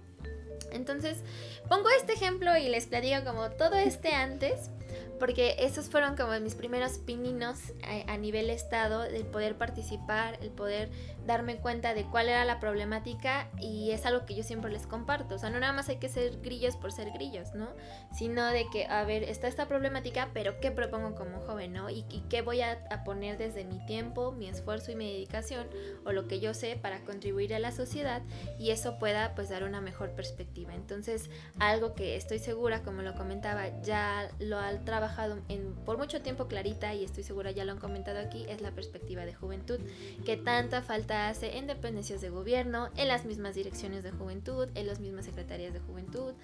Entonces, 0.72 1.22
pongo 1.68 1.88
este 1.90 2.12
ejemplo 2.12 2.56
y 2.56 2.68
les 2.68 2.86
platico 2.86 3.24
como 3.24 3.50
todo 3.50 3.76
este 3.76 4.14
antes 4.14 4.70
porque 5.18 5.56
esos 5.58 5.90
fueron 5.90 6.16
como 6.16 6.38
mis 6.40 6.54
primeros 6.54 6.98
pininos 6.98 7.58
a, 7.82 8.12
a, 8.12 8.16
nivel 8.16 8.50
estado, 8.50 9.04
el 9.04 9.24
poder 9.26 9.56
participar, 9.56 10.38
el 10.42 10.50
poder 10.50 10.90
darme 11.26 11.56
cuenta 11.56 11.94
de 11.94 12.04
cuál 12.04 12.28
era 12.28 12.44
la 12.44 12.58
problemática 12.58 13.48
y 13.60 13.90
es 13.90 14.06
algo 14.06 14.26
que 14.26 14.34
yo 14.34 14.42
siempre 14.42 14.70
les 14.70 14.86
comparto. 14.86 15.34
O 15.34 15.38
sea, 15.38 15.50
no 15.50 15.60
nada 15.60 15.72
más 15.72 15.88
hay 15.88 15.96
que 15.96 16.08
ser 16.08 16.40
grillos 16.40 16.76
por 16.76 16.92
ser 16.92 17.10
grillos, 17.12 17.54
¿no? 17.54 17.68
Sino 18.12 18.46
de 18.46 18.66
que, 18.72 18.86
a 18.86 19.04
ver, 19.04 19.22
está 19.24 19.46
esta 19.46 19.68
problemática, 19.68 20.30
pero 20.32 20.58
¿qué 20.60 20.70
propongo 20.70 21.14
como 21.14 21.40
joven, 21.40 21.72
¿no? 21.72 21.90
Y, 21.90 22.04
y 22.10 22.24
qué 22.28 22.42
voy 22.42 22.62
a, 22.62 22.84
a, 22.90 23.04
poner 23.04 23.38
desde 23.38 23.64
mi 23.64 23.84
tiempo, 23.86 24.32
mi 24.32 24.48
esfuerzo 24.48 24.90
y 24.90 24.96
mi 24.96 25.12
dedicación 25.12 25.68
o 26.04 26.12
lo 26.12 26.26
que 26.26 26.40
yo 26.40 26.54
sé 26.54 26.76
para 26.76 27.00
contribuir 27.04 27.54
a 27.54 27.58
la 27.58 27.72
sociedad 27.72 28.22
y 28.58 28.70
eso 28.70 28.98
pueda 28.98 29.34
pues 29.34 29.48
dar 29.50 29.64
una 29.64 29.80
mejor 29.80 30.10
perspectiva. 30.12 30.74
Entonces, 30.74 31.30
algo 31.58 31.94
que 31.94 32.16
estoy 32.16 32.38
segura, 32.38 32.82
como 32.82 33.02
lo 33.02 33.14
comentaba, 33.14 33.68
ya 33.82 34.30
lo 34.38 34.58
trabajado 34.84 35.38
en, 35.48 35.74
por 35.84 35.98
mucho 35.98 36.22
tiempo 36.22 36.48
Clarita 36.48 36.94
y 36.94 37.04
estoy 37.04 37.22
segura 37.22 37.50
ya 37.50 37.64
lo 37.64 37.72
han 37.72 37.78
comentado 37.78 38.18
aquí, 38.18 38.44
es 38.48 38.60
la 38.60 38.70
perspectiva 38.72 39.24
de 39.24 39.34
juventud, 39.34 39.78
que 40.24 40.36
tanta 40.36 40.82
falta 40.82 41.28
hace 41.28 41.58
en 41.58 41.66
dependencias 41.66 42.20
de 42.20 42.30
gobierno, 42.30 42.88
en 42.96 43.08
las 43.08 43.24
mismas 43.24 43.54
direcciones 43.54 44.02
de 44.02 44.10
juventud, 44.12 44.68
en 44.74 44.86
las 44.86 45.00
mismas 45.00 45.24
secretarías 45.24 45.72
de 45.72 45.80
juventud, 45.80 46.34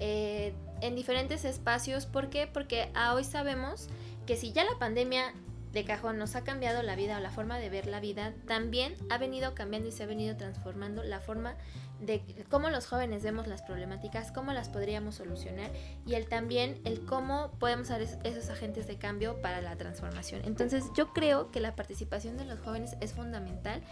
eh, 0.00 0.52
en 0.80 0.94
diferentes 0.94 1.44
espacios. 1.44 2.06
¿Por 2.06 2.28
qué? 2.28 2.46
Porque 2.46 2.90
hoy 3.12 3.24
sabemos 3.24 3.88
que 4.26 4.36
si 4.36 4.52
ya 4.52 4.64
la 4.64 4.78
pandemia 4.78 5.34
de 5.72 5.84
cajón 5.84 6.18
nos 6.18 6.36
ha 6.36 6.44
cambiado 6.44 6.82
la 6.82 6.96
vida 6.96 7.16
o 7.16 7.20
la 7.20 7.30
forma 7.30 7.58
de 7.58 7.70
ver 7.70 7.86
la 7.86 8.00
vida, 8.00 8.34
también 8.46 8.94
ha 9.10 9.18
venido 9.18 9.54
cambiando 9.54 9.88
y 9.88 9.92
se 9.92 10.02
ha 10.02 10.06
venido 10.06 10.36
transformando 10.36 11.02
la 11.02 11.20
forma 11.20 11.56
de 12.02 12.44
cómo 12.50 12.68
los 12.68 12.86
jóvenes 12.86 13.22
vemos 13.22 13.46
las 13.46 13.62
problemáticas, 13.62 14.32
cómo 14.32 14.52
las 14.52 14.68
podríamos 14.68 15.14
solucionar 15.14 15.70
y 16.04 16.14
el 16.14 16.26
también 16.26 16.80
el 16.84 17.04
cómo 17.06 17.52
podemos 17.58 17.86
ser 17.86 18.02
esos 18.02 18.50
agentes 18.50 18.86
de 18.86 18.96
cambio 18.96 19.40
para 19.40 19.62
la 19.62 19.76
transformación. 19.76 20.42
Entonces 20.44 20.84
yo 20.96 21.12
creo 21.12 21.50
que 21.50 21.60
la 21.60 21.76
participación 21.76 22.36
de 22.36 22.44
los 22.44 22.58
jóvenes 22.60 22.96
es 23.00 23.12
fundamental 23.12 23.82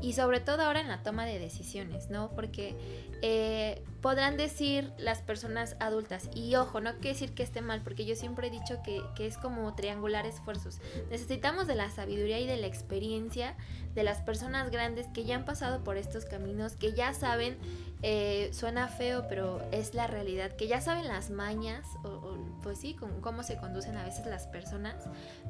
y 0.00 0.14
sobre 0.14 0.40
todo 0.40 0.62
ahora 0.62 0.80
en 0.80 0.88
la 0.88 1.02
toma 1.02 1.26
de 1.26 1.38
decisiones, 1.38 2.08
¿no? 2.08 2.30
Porque 2.30 2.74
eh, 3.22 3.82
podrán 4.00 4.36
decir 4.36 4.92
las 4.98 5.20
personas 5.22 5.76
adultas, 5.80 6.30
y 6.34 6.54
ojo, 6.54 6.80
no 6.80 6.94
quiere 6.94 7.10
decir 7.10 7.34
que 7.34 7.42
esté 7.42 7.60
mal, 7.60 7.82
porque 7.82 8.04
yo 8.04 8.14
siempre 8.14 8.46
he 8.46 8.50
dicho 8.50 8.80
que, 8.82 9.02
que 9.14 9.26
es 9.26 9.36
como 9.36 9.74
triangular 9.74 10.24
esfuerzos. 10.24 10.80
Necesitamos 11.10 11.66
de 11.66 11.74
la 11.74 11.90
sabiduría 11.90 12.38
y 12.38 12.46
de 12.46 12.56
la 12.56 12.66
experiencia 12.66 13.56
de 13.94 14.02
las 14.02 14.20
personas 14.20 14.70
grandes 14.70 15.06
que 15.08 15.24
ya 15.24 15.36
han 15.36 15.44
pasado 15.44 15.82
por 15.82 15.96
estos 15.96 16.24
caminos, 16.24 16.76
que 16.76 16.92
ya 16.92 17.14
saben 17.14 17.56
eh, 18.02 18.50
suena 18.52 18.86
feo, 18.86 19.26
pero 19.28 19.60
es 19.72 19.94
la 19.94 20.06
realidad, 20.06 20.52
que 20.52 20.68
ya 20.68 20.80
saben 20.80 21.08
las 21.08 21.30
mañas, 21.30 21.84
o, 22.04 22.36
pues 22.62 22.78
sí, 22.78 22.94
con 22.94 23.20
cómo 23.20 23.42
se 23.42 23.56
conducen 23.56 23.96
a 23.96 24.04
veces 24.04 24.26
las 24.26 24.46
personas, 24.46 24.94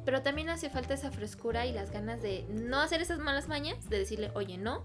pero 0.04 0.22
también 0.22 0.48
hace 0.48 0.70
falta 0.70 0.94
esa 0.94 1.10
frescura 1.10 1.66
y 1.66 1.72
las 1.72 1.90
ganas 1.90 2.22
de 2.22 2.46
no 2.48 2.80
hacer 2.80 3.02
esas 3.02 3.18
malas 3.18 3.48
mañas, 3.48 3.90
de 3.90 3.98
decirle, 3.98 4.30
oye, 4.34 4.56
no, 4.56 4.84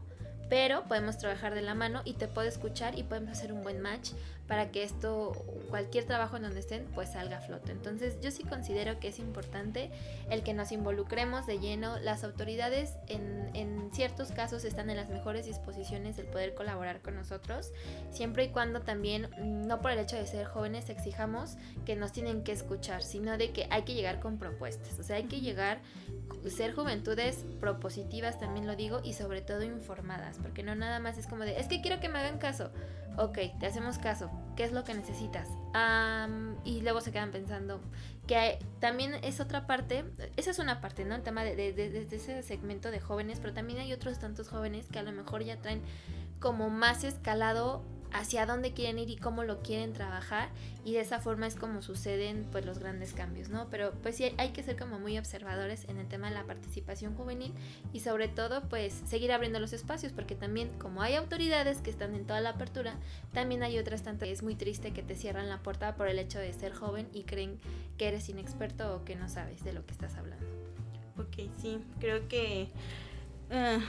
pero 0.49 0.83
podemos 0.83 1.17
trabajar 1.17 1.55
de 1.55 1.61
la 1.61 1.73
mano 1.73 2.01
y 2.03 2.13
te 2.13 2.27
puedo 2.27 2.47
escuchar 2.47 2.99
y 2.99 3.03
podemos 3.03 3.31
hacer 3.31 3.53
un 3.53 3.63
buen 3.63 3.81
match 3.81 4.11
para 4.47 4.71
que 4.71 4.83
esto, 4.83 5.31
cualquier 5.69 6.05
trabajo 6.05 6.35
en 6.35 6.43
donde 6.43 6.59
estén, 6.59 6.85
pues 6.93 7.13
salga 7.13 7.37
a 7.37 7.41
flote. 7.41 7.71
Entonces 7.71 8.19
yo 8.21 8.29
sí 8.29 8.43
considero 8.43 8.99
que 8.99 9.07
es 9.07 9.19
importante 9.19 9.89
el 10.29 10.43
que 10.43 10.53
nos 10.53 10.71
involucremos 10.71 11.45
de 11.45 11.59
lleno. 11.59 11.97
Las 11.99 12.23
autoridades 12.23 12.95
en, 13.07 13.49
en 13.53 13.89
ciertos 13.93 14.31
casos 14.31 14.65
están 14.65 14.89
en 14.89 14.97
las 14.97 15.09
mejores 15.09 15.45
disposiciones 15.45 16.17
del 16.17 16.25
poder 16.25 16.53
colaborar 16.55 17.01
con 17.01 17.15
nosotros, 17.15 17.71
siempre 18.11 18.45
y 18.45 18.49
cuando 18.49 18.81
también, 18.81 19.29
no 19.39 19.81
por 19.81 19.91
el 19.91 19.99
hecho 19.99 20.17
de 20.17 20.27
ser 20.27 20.45
jóvenes, 20.45 20.89
exijamos 20.89 21.55
que 21.85 21.95
nos 21.95 22.11
tienen 22.11 22.43
que 22.43 22.51
escuchar, 22.51 23.01
sino 23.03 23.37
de 23.37 23.51
que 23.51 23.67
hay 23.69 23.83
que 23.83 23.93
llegar 23.93 24.19
con 24.19 24.37
propuestas. 24.37 24.99
O 24.99 25.03
sea, 25.03 25.17
hay 25.17 25.25
que 25.25 25.39
llegar, 25.39 25.79
ser 26.49 26.73
juventudes 26.73 27.45
propositivas, 27.59 28.39
también 28.39 28.67
lo 28.67 28.75
digo, 28.75 29.01
y 29.03 29.13
sobre 29.13 29.41
todo 29.41 29.63
informadas, 29.63 30.37
porque 30.41 30.63
no 30.63 30.75
nada 30.75 30.99
más 30.99 31.17
es 31.17 31.27
como 31.27 31.45
de, 31.45 31.59
es 31.59 31.67
que 31.67 31.81
quiero 31.81 31.99
que 31.99 32.09
me 32.09 32.19
hagan 32.19 32.37
caso 32.37 32.71
ok, 33.17 33.37
te 33.59 33.65
hacemos 33.65 33.97
caso, 33.97 34.29
¿qué 34.55 34.63
es 34.63 34.71
lo 34.71 34.83
que 34.83 34.93
necesitas? 34.93 35.47
Um, 35.73 36.55
y 36.63 36.81
luego 36.81 37.01
se 37.01 37.11
quedan 37.11 37.31
pensando 37.31 37.81
que 38.27 38.59
también 38.79 39.15
es 39.23 39.39
otra 39.39 39.67
parte, 39.67 40.05
esa 40.37 40.51
es 40.51 40.59
una 40.59 40.81
parte, 40.81 41.05
¿no? 41.05 41.15
El 41.15 41.23
tema 41.23 41.43
de, 41.43 41.55
de, 41.55 42.07
ese 42.11 42.41
segmento 42.43 42.91
de 42.91 42.99
jóvenes, 42.99 43.39
pero 43.39 43.53
también 43.53 43.79
hay 43.79 43.93
otros 43.93 44.19
tantos 44.19 44.49
jóvenes 44.49 44.87
que 44.87 44.99
a 44.99 45.03
lo 45.03 45.11
mejor 45.11 45.43
ya 45.43 45.57
traen 45.57 45.81
como 46.39 46.69
más 46.69 47.03
escalado 47.03 47.83
hacia 48.13 48.45
dónde 48.45 48.73
quieren 48.73 48.99
ir 48.99 49.09
y 49.09 49.17
cómo 49.17 49.43
lo 49.43 49.61
quieren 49.61 49.93
trabajar 49.93 50.49
y 50.85 50.93
de 50.93 51.01
esa 51.01 51.19
forma 51.19 51.47
es 51.47 51.55
como 51.55 51.81
suceden 51.81 52.47
pues 52.51 52.65
los 52.65 52.79
grandes 52.79 53.13
cambios, 53.13 53.49
¿no? 53.49 53.67
Pero 53.69 53.91
pues 54.01 54.15
sí 54.17 54.33
hay 54.37 54.49
que 54.49 54.63
ser 54.63 54.77
como 54.77 54.99
muy 54.99 55.17
observadores 55.17 55.85
en 55.89 55.97
el 55.97 56.07
tema 56.07 56.29
de 56.29 56.35
la 56.35 56.43
participación 56.43 57.15
juvenil 57.15 57.53
y 57.91 57.99
sobre 57.99 58.27
todo 58.27 58.61
pues 58.69 58.93
seguir 59.05 59.31
abriendo 59.31 59.59
los 59.59 59.73
espacios 59.73 60.11
porque 60.11 60.35
también 60.35 60.69
como 60.79 61.01
hay 61.01 61.15
autoridades 61.15 61.79
que 61.79 61.89
están 61.89 62.15
en 62.15 62.25
toda 62.25 62.41
la 62.41 62.51
apertura, 62.51 62.95
también 63.33 63.63
hay 63.63 63.77
otras 63.77 64.03
tantas 64.03 64.23
es 64.29 64.43
muy 64.43 64.55
triste 64.55 64.91
que 64.91 65.03
te 65.03 65.15
cierran 65.15 65.49
la 65.49 65.59
puerta 65.59 65.95
por 65.95 66.07
el 66.07 66.19
hecho 66.19 66.39
de 66.39 66.53
ser 66.53 66.73
joven 66.73 67.09
y 67.13 67.23
creen 67.23 67.59
que 67.97 68.07
eres 68.07 68.29
inexperto 68.29 68.95
o 68.95 69.03
que 69.03 69.15
no 69.15 69.27
sabes 69.27 69.63
de 69.63 69.73
lo 69.73 69.85
que 69.85 69.91
estás 69.91 70.15
hablando. 70.15 70.45
Ok, 71.17 71.49
sí, 71.61 71.79
creo 71.99 72.27
que 72.27 72.69
uh, 73.51 73.81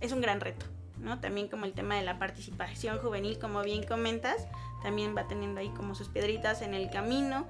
es 0.00 0.12
un 0.12 0.20
gran 0.20 0.40
reto. 0.40 0.66
¿No? 1.00 1.20
También 1.20 1.48
como 1.48 1.64
el 1.64 1.72
tema 1.72 1.96
de 1.96 2.02
la 2.02 2.18
participación 2.18 2.98
juvenil, 2.98 3.38
como 3.38 3.62
bien 3.62 3.84
comentas, 3.84 4.46
también 4.82 5.16
va 5.16 5.26
teniendo 5.28 5.60
ahí 5.60 5.68
como 5.70 5.94
sus 5.94 6.08
piedritas 6.08 6.62
en 6.62 6.74
el 6.74 6.90
camino. 6.90 7.46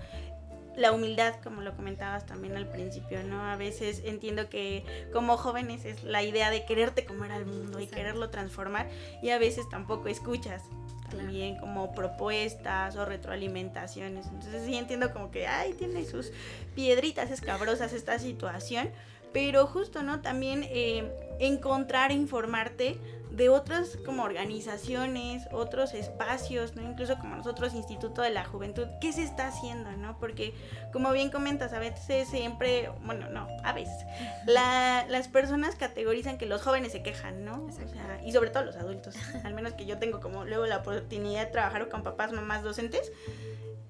La 0.77 0.93
humildad, 0.93 1.35
como 1.43 1.63
lo 1.63 1.75
comentabas 1.77 2.27
también 2.27 2.57
al 2.57 2.67
principio, 2.69 3.23
¿no? 3.25 3.45
A 3.45 3.57
veces 3.57 4.03
entiendo 4.05 4.49
que 4.49 4.85
como 5.13 5.37
jóvenes 5.37 5.85
es 5.85 6.05
la 6.05 6.23
idea 6.23 6.51
de 6.51 6.65
quererte 6.65 7.05
comer 7.05 7.33
al 7.33 7.45
mundo 7.45 7.81
y 7.81 7.87
quererlo 7.87 8.31
transformar 8.31 8.89
y 9.21 9.31
a 9.31 9.39
veces 9.39 9.69
tampoco 9.69 10.09
escuchas 10.09 10.63
también 11.11 11.57
como 11.57 11.93
propuestas 11.93 12.97
o 12.97 13.05
retroalimentaciones. 13.05 14.27
Entonces 14.27 14.65
sí 14.65 14.77
entiendo 14.77 15.13
como 15.13 15.31
que, 15.31 15.47
ay, 15.47 15.75
tiene 15.75 16.05
sus 16.05 16.33
piedritas 16.75 17.31
escabrosas 17.31 17.93
esta 17.93 18.19
situación, 18.19 18.91
pero 19.33 19.67
justo, 19.67 20.03
¿no? 20.03 20.21
También 20.21 20.65
eh, 20.69 21.11
encontrar, 21.41 22.13
informarte 22.13 23.01
de 23.31 23.49
otras 23.49 23.97
como 24.05 24.25
organizaciones, 24.25 25.45
otros 25.53 25.95
espacios, 25.95 26.75
¿no? 26.75 26.83
Incluso 26.83 27.17
como 27.19 27.37
nosotros, 27.37 27.75
Instituto 27.75 28.23
de 28.23 28.31
la 28.31 28.45
Juventud, 28.45 28.87
¿qué 29.01 29.13
se 29.13 29.23
está 29.23 29.49
haciendo, 29.49 29.91
no? 29.93 30.19
Porque, 30.19 30.53
como 30.93 31.13
bien 31.13 31.31
comentas, 31.31 31.73
a 31.73 31.79
veces 31.79 32.29
siempre, 32.29 32.91
bueno, 33.05 33.31
no, 33.31 33.47
a 33.63 33.73
veces, 33.73 34.05
la, 34.47 35.07
las 35.09 35.29
personas 35.29 35.77
categorizan 35.77 36.39
que 36.39 36.47
los 36.47 36.63
jóvenes 36.63 36.93
se 36.93 37.03
quejan, 37.03 37.45
¿no? 37.45 37.65
O 37.65 37.73
sea, 37.73 37.87
y 38.25 38.33
sobre 38.33 38.51
todo 38.51 38.65
los 38.65 38.77
adultos, 38.77 39.15
al 39.45 39.55
menos 39.55 39.75
que 39.75 39.87
yo 39.87 39.99
tengo 39.99 40.21
como 40.21 40.45
luego 40.45 40.67
la 40.67 40.79
oportunidad 40.79 41.47
de 41.47 41.53
trabajar 41.53 41.89
con 41.89 42.03
papás, 42.03 42.33
mamás, 42.33 42.63
docentes, 42.63 43.13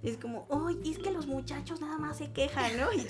es 0.02 0.16
como, 0.16 0.46
¡ay! 0.50 0.80
Es 0.90 0.98
que 0.98 1.10
los 1.10 1.26
muchachos 1.26 1.80
nada 1.80 1.98
más 1.98 2.18
se 2.18 2.30
quejan, 2.30 2.78
¿no? 2.78 2.92
Y, 2.92 3.06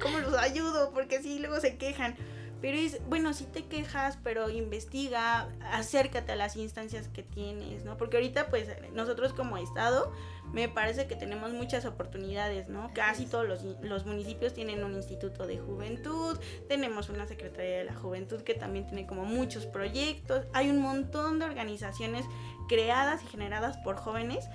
¿Cómo 0.00 0.18
los 0.18 0.34
ayudo? 0.34 0.90
Porque 0.92 1.22
sí, 1.22 1.38
luego 1.38 1.60
se 1.60 1.76
quejan. 1.76 2.16
Pero 2.60 2.78
es, 2.78 3.00
bueno, 3.08 3.32
si 3.34 3.44
te 3.44 3.64
quejas, 3.66 4.18
pero 4.22 4.48
investiga, 4.48 5.48
acércate 5.72 6.32
a 6.32 6.36
las 6.36 6.56
instancias 6.56 7.08
que 7.08 7.22
tienes, 7.22 7.84
¿no? 7.84 7.96
Porque 7.96 8.16
ahorita, 8.16 8.48
pues, 8.48 8.68
nosotros 8.92 9.32
como 9.32 9.58
Estado, 9.58 10.12
me 10.52 10.68
parece 10.68 11.06
que 11.06 11.16
tenemos 11.16 11.52
muchas 11.52 11.84
oportunidades, 11.84 12.68
¿no? 12.68 12.90
Casi 12.94 13.26
todos 13.26 13.46
los, 13.46 13.62
los 13.82 14.06
municipios 14.06 14.54
tienen 14.54 14.84
un 14.84 14.94
instituto 14.94 15.46
de 15.46 15.58
juventud, 15.58 16.38
tenemos 16.68 17.08
una 17.08 17.26
Secretaría 17.26 17.78
de 17.78 17.84
la 17.84 17.94
Juventud 17.94 18.40
que 18.42 18.54
también 18.54 18.86
tiene 18.86 19.06
como 19.06 19.24
muchos 19.24 19.66
proyectos, 19.66 20.46
hay 20.52 20.70
un 20.70 20.80
montón 20.80 21.38
de 21.38 21.44
organizaciones 21.44 22.24
creadas 22.68 23.22
y 23.22 23.26
generadas 23.26 23.76
por 23.78 23.96
jóvenes, 23.96 24.48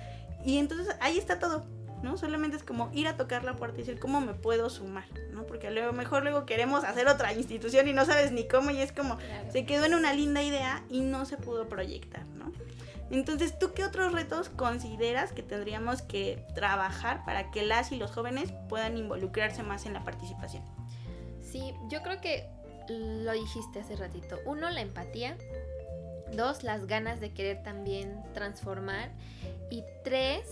y 0.44 0.58
entonces 0.58 0.96
ahí 1.00 1.18
está 1.18 1.38
todo. 1.38 1.66
¿No? 2.02 2.16
Solamente 2.16 2.56
es 2.56 2.62
como 2.62 2.90
ir 2.92 3.08
a 3.08 3.16
tocar 3.16 3.44
la 3.44 3.56
puerta 3.56 3.76
y 3.76 3.84
decir 3.84 3.98
cómo 3.98 4.20
me 4.20 4.34
puedo 4.34 4.70
sumar, 4.70 5.04
¿no? 5.32 5.44
Porque 5.44 5.68
a 5.68 5.70
lo 5.70 5.92
mejor 5.92 6.22
luego 6.22 6.46
queremos 6.46 6.84
hacer 6.84 7.08
otra 7.08 7.32
institución 7.32 7.88
y 7.88 7.92
no 7.92 8.04
sabes 8.04 8.32
ni 8.32 8.46
cómo 8.46 8.70
y 8.70 8.78
es 8.80 8.92
como 8.92 9.18
se 9.50 9.64
quedó 9.66 9.86
en 9.86 9.94
una 9.94 10.12
linda 10.12 10.42
idea 10.42 10.84
y 10.88 11.00
no 11.00 11.24
se 11.24 11.36
pudo 11.36 11.68
proyectar, 11.68 12.26
¿no? 12.26 12.52
Entonces, 13.10 13.58
¿tú 13.58 13.74
qué 13.74 13.84
otros 13.84 14.12
retos 14.12 14.48
consideras 14.48 15.32
que 15.32 15.42
tendríamos 15.42 16.00
que 16.00 16.46
trabajar 16.54 17.24
para 17.26 17.50
que 17.50 17.62
las 17.62 17.92
y 17.92 17.96
los 17.96 18.10
jóvenes 18.10 18.52
puedan 18.70 18.96
involucrarse 18.96 19.62
más 19.62 19.84
en 19.84 19.92
la 19.92 20.02
participación? 20.02 20.62
Sí, 21.42 21.74
yo 21.90 22.02
creo 22.02 22.22
que 22.22 22.48
lo 22.88 23.32
dijiste 23.32 23.80
hace 23.80 23.96
ratito. 23.96 24.38
Uno, 24.46 24.70
la 24.70 24.80
empatía. 24.80 25.36
Dos, 26.32 26.62
las 26.62 26.86
ganas 26.86 27.20
de 27.20 27.34
querer 27.34 27.62
también 27.62 28.22
transformar. 28.32 29.10
Y 29.70 29.84
tres, 30.04 30.48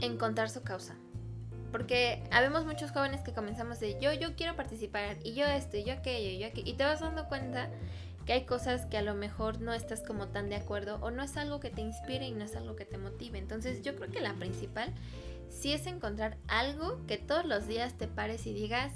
encontrar 0.00 0.50
su 0.50 0.62
causa. 0.62 0.96
Porque 1.72 2.22
habemos 2.32 2.66
muchos 2.66 2.90
jóvenes 2.90 3.22
que 3.22 3.32
comenzamos 3.32 3.78
de 3.78 3.98
yo, 4.00 4.12
yo 4.12 4.34
quiero 4.34 4.56
participar, 4.56 5.18
y 5.22 5.34
yo 5.34 5.46
esto, 5.46 5.76
y 5.76 5.84
yo 5.84 5.92
aquello, 5.92 6.30
y 6.30 6.38
yo 6.38 6.46
aquello, 6.48 6.68
y 6.68 6.74
te 6.74 6.84
vas 6.84 7.00
dando 7.00 7.28
cuenta 7.28 7.70
que 8.26 8.32
hay 8.32 8.44
cosas 8.44 8.86
que 8.86 8.98
a 8.98 9.02
lo 9.02 9.14
mejor 9.14 9.60
no 9.60 9.72
estás 9.72 10.02
como 10.02 10.28
tan 10.28 10.48
de 10.48 10.56
acuerdo 10.56 10.98
o 11.00 11.10
no 11.10 11.22
es 11.22 11.36
algo 11.36 11.60
que 11.60 11.70
te 11.70 11.80
inspire 11.80 12.26
y 12.26 12.32
no 12.32 12.44
es 12.44 12.56
algo 12.56 12.76
que 12.76 12.84
te 12.84 12.98
motive. 12.98 13.38
Entonces 13.38 13.82
yo 13.82 13.94
creo 13.96 14.10
que 14.10 14.20
la 14.20 14.34
principal 14.34 14.92
sí 15.48 15.72
es 15.72 15.86
encontrar 15.86 16.38
algo 16.48 17.00
que 17.06 17.18
todos 17.18 17.44
los 17.44 17.66
días 17.66 17.96
te 17.96 18.08
pares 18.08 18.46
y 18.46 18.52
digas, 18.52 18.92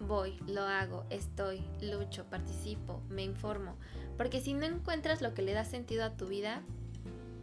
voy, 0.00 0.36
lo 0.46 0.62
hago, 0.62 1.04
estoy, 1.10 1.64
lucho, 1.80 2.24
participo, 2.24 3.02
me 3.08 3.22
informo. 3.22 3.76
Porque 4.16 4.40
si 4.40 4.54
no 4.54 4.66
encuentras 4.66 5.22
lo 5.22 5.34
que 5.34 5.42
le 5.42 5.52
da 5.52 5.64
sentido 5.64 6.04
a 6.04 6.16
tu 6.16 6.26
vida, 6.26 6.62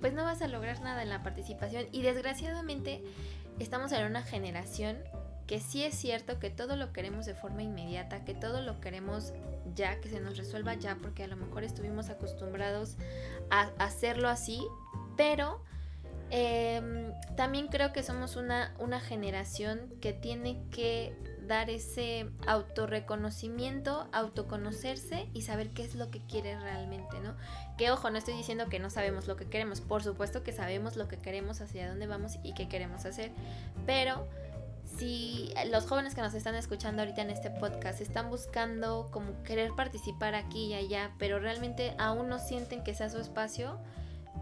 pues 0.01 0.13
no 0.13 0.23
vas 0.23 0.41
a 0.41 0.47
lograr 0.47 0.81
nada 0.81 1.03
en 1.03 1.09
la 1.09 1.23
participación. 1.23 1.85
Y 1.91 2.01
desgraciadamente 2.01 3.01
estamos 3.59 3.91
en 3.91 4.05
una 4.05 4.23
generación 4.23 4.97
que 5.47 5.59
sí 5.59 5.83
es 5.83 5.95
cierto 5.95 6.39
que 6.39 6.49
todo 6.49 6.75
lo 6.75 6.93
queremos 6.93 7.25
de 7.25 7.35
forma 7.35 7.61
inmediata, 7.61 8.23
que 8.23 8.33
todo 8.33 8.61
lo 8.61 8.79
queremos 8.79 9.33
ya, 9.75 9.99
que 9.99 10.09
se 10.09 10.19
nos 10.19 10.37
resuelva 10.37 10.73
ya, 10.75 10.95
porque 10.95 11.23
a 11.23 11.27
lo 11.27 11.35
mejor 11.35 11.63
estuvimos 11.63 12.09
acostumbrados 12.09 12.95
a 13.49 13.69
hacerlo 13.77 14.29
así, 14.29 14.65
pero 15.17 15.61
em, 16.29 17.11
también 17.35 17.67
creo 17.67 17.91
que 17.91 18.01
somos 18.01 18.37
una, 18.37 18.73
una 18.79 19.01
generación 19.01 19.93
que 19.99 20.13
tiene 20.13 20.63
que 20.71 21.13
dar 21.51 21.69
ese 21.69 22.29
autorreconocimiento, 22.47 24.07
autoconocerse 24.13 25.27
y 25.33 25.41
saber 25.41 25.71
qué 25.71 25.83
es 25.83 25.95
lo 25.95 26.09
que 26.09 26.21
quiere 26.25 26.57
realmente, 26.57 27.19
¿no? 27.19 27.35
Que 27.77 27.91
ojo, 27.91 28.09
no 28.09 28.17
estoy 28.17 28.35
diciendo 28.35 28.69
que 28.69 28.79
no 28.79 28.89
sabemos 28.89 29.27
lo 29.27 29.35
que 29.35 29.49
queremos, 29.49 29.81
por 29.81 30.01
supuesto 30.01 30.43
que 30.43 30.53
sabemos 30.53 30.95
lo 30.95 31.09
que 31.09 31.17
queremos, 31.17 31.59
hacia 31.59 31.89
dónde 31.89 32.07
vamos 32.07 32.37
y 32.41 32.53
qué 32.53 32.69
queremos 32.69 33.03
hacer, 33.03 33.31
pero 33.85 34.29
si 34.97 35.53
los 35.69 35.85
jóvenes 35.87 36.15
que 36.15 36.21
nos 36.21 36.33
están 36.33 36.55
escuchando 36.55 37.01
ahorita 37.01 37.21
en 37.21 37.31
este 37.31 37.49
podcast 37.51 37.99
están 37.99 38.29
buscando 38.29 39.09
como 39.11 39.43
querer 39.43 39.71
participar 39.75 40.35
aquí 40.35 40.67
y 40.67 40.73
allá, 40.75 41.11
pero 41.19 41.37
realmente 41.39 41.93
aún 41.97 42.29
no 42.29 42.39
sienten 42.39 42.81
que 42.81 42.93
sea 42.93 43.09
su 43.09 43.17
espacio, 43.17 43.77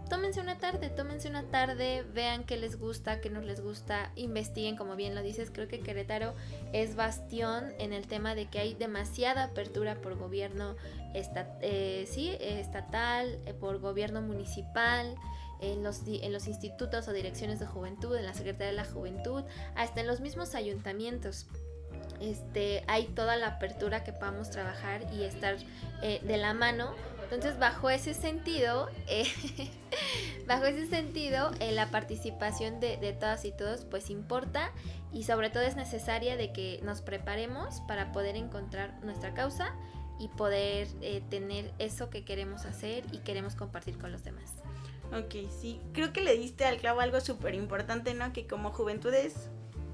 tómense 0.08 0.40
una 0.40 0.58
tarde, 0.58 0.90
tómense 0.90 1.28
una 1.28 1.44
tarde, 1.44 2.04
vean 2.12 2.44
qué 2.44 2.56
les 2.56 2.78
gusta, 2.78 3.20
qué 3.20 3.30
no 3.30 3.40
les 3.40 3.60
gusta, 3.60 4.10
investiguen, 4.16 4.76
como 4.76 4.96
bien 4.96 5.14
lo 5.14 5.22
dices, 5.22 5.50
creo 5.50 5.68
que 5.68 5.80
Querétaro 5.80 6.34
es 6.72 6.96
bastión 6.96 7.72
en 7.78 7.92
el 7.92 8.06
tema 8.06 8.34
de 8.34 8.46
que 8.46 8.58
hay 8.58 8.74
demasiada 8.74 9.44
apertura 9.44 9.94
por 9.96 10.16
gobierno 10.16 10.76
eh, 11.14 12.08
sí, 12.10 12.36
estatal, 12.40 13.38
eh, 13.46 13.54
por 13.54 13.78
gobierno 13.78 14.20
municipal, 14.20 15.14
en 15.60 15.82
los, 15.82 16.02
en 16.06 16.32
los 16.32 16.48
institutos 16.48 17.06
o 17.06 17.12
direcciones 17.12 17.60
de 17.60 17.66
juventud, 17.66 18.16
en 18.16 18.24
la 18.24 18.34
Secretaría 18.34 18.68
de 18.68 18.76
la 18.76 18.84
Juventud, 18.84 19.44
hasta 19.74 20.00
en 20.00 20.06
los 20.06 20.20
mismos 20.20 20.54
ayuntamientos. 20.54 21.46
Este, 22.20 22.84
hay 22.86 23.04
toda 23.06 23.36
la 23.36 23.46
apertura 23.48 24.04
que 24.04 24.12
podamos 24.12 24.50
trabajar 24.50 25.02
y 25.12 25.24
estar 25.24 25.56
eh, 26.02 26.20
de 26.22 26.36
la 26.36 26.54
mano 26.54 26.94
entonces, 27.30 27.60
bajo 27.60 27.90
ese 27.90 28.12
sentido, 28.12 28.90
eh, 29.06 29.24
bajo 30.48 30.64
ese 30.64 30.88
sentido, 30.88 31.52
eh, 31.60 31.70
la 31.70 31.88
participación 31.92 32.80
de, 32.80 32.96
todas 33.20 33.44
y 33.44 33.52
todos 33.52 33.84
pues 33.84 34.10
importa 34.10 34.72
y 35.12 35.22
sobre 35.22 35.48
todo 35.48 35.62
es 35.62 35.76
necesaria 35.76 36.36
de 36.36 36.52
que 36.52 36.80
nos 36.82 37.02
preparemos 37.02 37.82
para 37.82 38.10
poder 38.10 38.34
encontrar 38.34 38.98
nuestra 39.04 39.32
causa 39.32 39.76
y 40.18 40.26
poder 40.26 40.88
eh, 41.02 41.22
tener 41.30 41.72
eso 41.78 42.10
que 42.10 42.24
queremos 42.24 42.64
hacer 42.64 43.04
y 43.12 43.18
queremos 43.18 43.54
compartir 43.54 43.96
con 43.96 44.10
los 44.10 44.24
demás. 44.24 44.52
Ok, 45.12 45.48
sí, 45.60 45.80
creo 45.92 46.12
que 46.12 46.22
le 46.22 46.36
diste 46.36 46.64
al 46.64 46.78
clavo 46.78 46.98
algo 46.98 47.20
súper 47.20 47.54
importante, 47.54 48.12
¿no? 48.12 48.32
Que 48.32 48.48
como 48.48 48.72
juventudes 48.72 49.50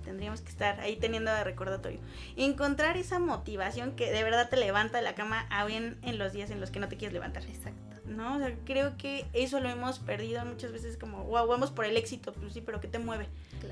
tendríamos 0.06 0.40
que 0.40 0.48
estar 0.48 0.80
ahí 0.80 0.96
teniendo 0.96 1.32
de 1.32 1.44
recordatorio. 1.44 1.98
Encontrar 2.36 2.96
esa 2.96 3.18
motivación 3.18 3.92
que 3.96 4.10
de 4.10 4.22
verdad 4.22 4.48
te 4.48 4.56
levanta 4.56 4.98
de 4.98 5.04
la 5.04 5.14
cama 5.14 5.46
aún 5.50 5.98
en 6.02 6.18
los 6.18 6.32
días 6.32 6.50
en 6.50 6.60
los 6.60 6.70
que 6.70 6.78
no 6.78 6.88
te 6.88 6.96
quieres 6.96 7.12
levantar. 7.12 7.42
Exacto. 7.44 7.96
¿No? 8.06 8.36
O 8.36 8.38
sea, 8.38 8.54
creo 8.64 8.96
que 8.96 9.26
eso 9.32 9.58
lo 9.58 9.68
hemos 9.68 9.98
perdido 9.98 10.44
muchas 10.44 10.70
veces 10.70 10.96
como, 10.96 11.24
wow, 11.24 11.44
vamos 11.48 11.72
por 11.72 11.84
el 11.84 11.96
éxito, 11.96 12.32
pues 12.32 12.52
sí, 12.52 12.60
pero 12.60 12.80
¿qué 12.80 12.86
te 12.86 13.00
mueve? 13.00 13.26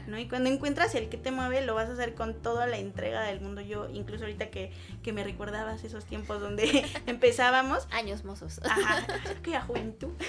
¿No? 0.08 0.18
Y 0.18 0.26
cuando 0.28 0.50
encuentras 0.50 0.92
el 0.96 1.08
que 1.08 1.16
te 1.16 1.30
mueve, 1.30 1.64
lo 1.64 1.76
vas 1.76 1.88
a 1.88 1.92
hacer 1.92 2.14
con 2.14 2.34
toda 2.42 2.66
la 2.66 2.78
entrega 2.78 3.22
del 3.22 3.40
mundo. 3.40 3.60
Yo, 3.60 3.88
incluso 3.90 4.24
ahorita 4.24 4.50
que, 4.50 4.72
que 5.04 5.12
me 5.12 5.22
recordabas 5.22 5.84
esos 5.84 6.04
tiempos 6.04 6.40
donde 6.40 6.84
empezábamos. 7.06 7.86
Años 7.92 8.24
mozos. 8.24 8.60
Ajá, 8.64 9.06
que 9.42 9.54
a 9.54 9.60
juventud. 9.60 10.12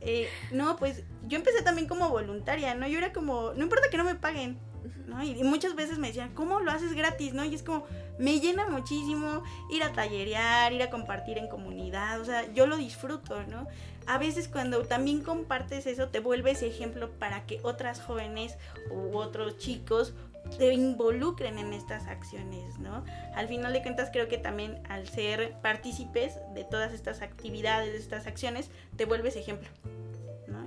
Eh, 0.00 0.28
no, 0.52 0.76
pues 0.76 1.02
yo 1.26 1.36
empecé 1.36 1.62
también 1.62 1.88
como 1.88 2.08
voluntaria, 2.08 2.74
¿no? 2.74 2.86
Yo 2.86 2.98
era 2.98 3.12
como, 3.12 3.52
no 3.54 3.64
importa 3.64 3.90
que 3.90 3.96
no 3.96 4.04
me 4.04 4.14
paguen, 4.14 4.58
¿no? 5.06 5.22
Y, 5.22 5.42
muchas 5.44 5.74
veces 5.74 5.98
me 5.98 6.08
decían, 6.08 6.34
¿cómo 6.34 6.60
lo 6.60 6.70
haces 6.70 6.94
gratis? 6.94 7.34
¿no? 7.34 7.44
Y 7.44 7.54
es 7.54 7.62
como, 7.62 7.86
me 8.18 8.40
llena 8.40 8.68
muchísimo 8.68 9.42
ir 9.70 9.82
a 9.82 9.92
tallerear, 9.92 10.72
ir 10.72 10.82
a 10.82 10.90
compartir 10.90 11.38
en 11.38 11.48
comunidad, 11.48 12.20
o 12.20 12.24
sea, 12.24 12.52
yo 12.52 12.66
lo 12.66 12.76
disfruto, 12.76 13.42
¿no? 13.44 13.66
A 14.06 14.18
veces 14.18 14.48
cuando 14.48 14.82
también 14.84 15.22
compartes 15.22 15.86
eso, 15.86 16.08
te 16.08 16.20
vuelves 16.20 16.62
ejemplo 16.62 17.10
para 17.10 17.44
que 17.44 17.60
otras 17.62 18.00
jóvenes 18.00 18.56
u 18.90 19.16
otros 19.16 19.58
chicos 19.58 20.14
te 20.56 20.72
involucren 20.72 21.58
en 21.58 21.72
estas 21.72 22.06
acciones, 22.06 22.78
¿no? 22.78 23.04
Al 23.34 23.48
final 23.48 23.72
de 23.72 23.82
cuentas 23.82 24.08
creo 24.10 24.28
que 24.28 24.38
también 24.38 24.80
al 24.88 25.08
ser 25.08 25.54
partícipes 25.60 26.38
de 26.54 26.64
todas 26.64 26.92
estas 26.92 27.20
actividades, 27.20 27.92
de 27.92 27.98
estas 27.98 28.26
acciones, 28.26 28.70
te 28.96 29.04
vuelves 29.04 29.36
ejemplo. 29.36 29.68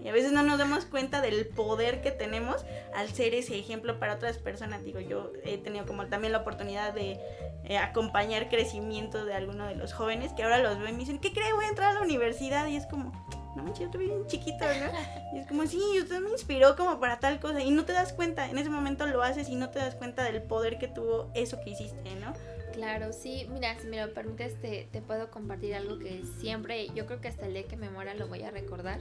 Y 0.04 0.08
a 0.08 0.12
veces 0.12 0.32
no 0.32 0.44
nos 0.44 0.58
damos 0.58 0.86
cuenta 0.86 1.22
del 1.22 1.48
poder 1.48 2.02
que 2.02 2.12
tenemos 2.12 2.66
al 2.96 3.10
ser 3.10 3.34
ese 3.34 3.58
ejemplo 3.58 4.00
para 4.00 4.16
otras 4.16 4.38
personas. 4.38 4.84
Digo, 4.84 5.00
yo 5.00 5.32
he 5.44 5.58
tenido 5.58 5.86
como 5.86 6.08
también 6.08 6.34
la 6.34 6.40
oportunidad 6.40 6.94
de 6.94 7.20
eh, 7.64 7.78
acompañar 7.78 8.50
crecimiento 8.50 9.26
de 9.26 9.34
alguno 9.34 9.68
de 9.68 9.76
los 9.76 9.94
jóvenes 9.94 10.34
que 10.34 10.44
ahora 10.44 10.60
los 10.60 10.80
ven 10.80 10.90
y 10.90 10.94
me 10.94 11.00
dicen, 11.00 11.20
¿qué 11.20 11.32
cree? 11.32 11.54
Voy 11.54 11.66
a 11.66 11.70
entrar 11.70 11.92
a 11.92 11.94
la 11.94 12.02
universidad 12.02 12.68
y 12.68 12.76
es 12.76 12.88
como, 12.88 13.12
no 13.56 13.64
manches, 13.64 13.80
yo 13.80 13.86
estoy 13.86 14.06
bien 14.06 14.26
chiquito, 14.28 14.66
¿no? 14.66 15.38
Y 15.38 15.40
es 15.40 15.48
como, 15.48 15.66
sí, 15.68 15.82
usted 16.02 16.20
me 16.20 16.32
inspiró 16.32 16.76
como 16.76 17.00
para 17.00 17.20
tal 17.20 17.40
cosa 17.40 17.62
y 17.62 17.72
no 17.72 17.86
te 17.86 17.94
das 17.94 18.14
cuenta, 18.14 18.50
en 18.50 18.58
ese 18.58 18.70
momento 18.70 19.06
lo 19.06 19.22
haces 19.22 19.50
y 19.50 19.56
no 19.56 19.70
te 19.70 19.80
das 19.80 19.96
cuenta 19.96 20.24
del 20.24 20.42
poder 20.42 20.78
que 20.80 20.88
tuvo 20.88 21.30
eso 21.36 21.60
que 21.64 21.72
hiciste, 21.72 22.16
¿no? 22.16 22.34
Claro, 22.74 23.12
sí, 23.12 23.48
mira, 23.52 23.78
si 23.80 23.88
me 23.88 24.04
lo 24.04 24.14
permites, 24.14 24.60
te, 24.62 24.88
te 24.92 25.02
puedo 25.02 25.30
compartir 25.30 25.76
algo 25.76 26.00
que 26.00 26.24
siempre, 26.40 26.88
yo 26.96 27.06
creo 27.06 27.20
que 27.20 27.28
hasta 27.28 27.46
el 27.46 27.54
día 27.54 27.68
que 27.68 27.76
me 27.76 27.90
muera 27.90 28.14
lo 28.14 28.28
voy 28.28 28.44
a 28.44 28.52
recordar. 28.52 29.00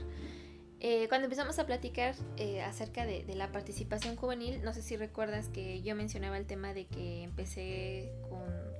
Eh, 0.83 1.05
cuando 1.09 1.25
empezamos 1.25 1.59
a 1.59 1.67
platicar 1.67 2.15
eh, 2.37 2.63
acerca 2.63 3.05
de, 3.05 3.23
la 3.35 3.51
participación 3.51 4.15
juvenil, 4.15 4.63
no 4.63 4.73
sé 4.73 4.81
si 4.81 4.97
recuerdas 4.97 5.47
que 5.47 5.83
yo 5.83 5.95
mencionaba 5.95 6.37
el 6.37 6.47
tema 6.47 6.73
de 6.73 6.87
que 6.87 7.21
empecé 7.21 8.11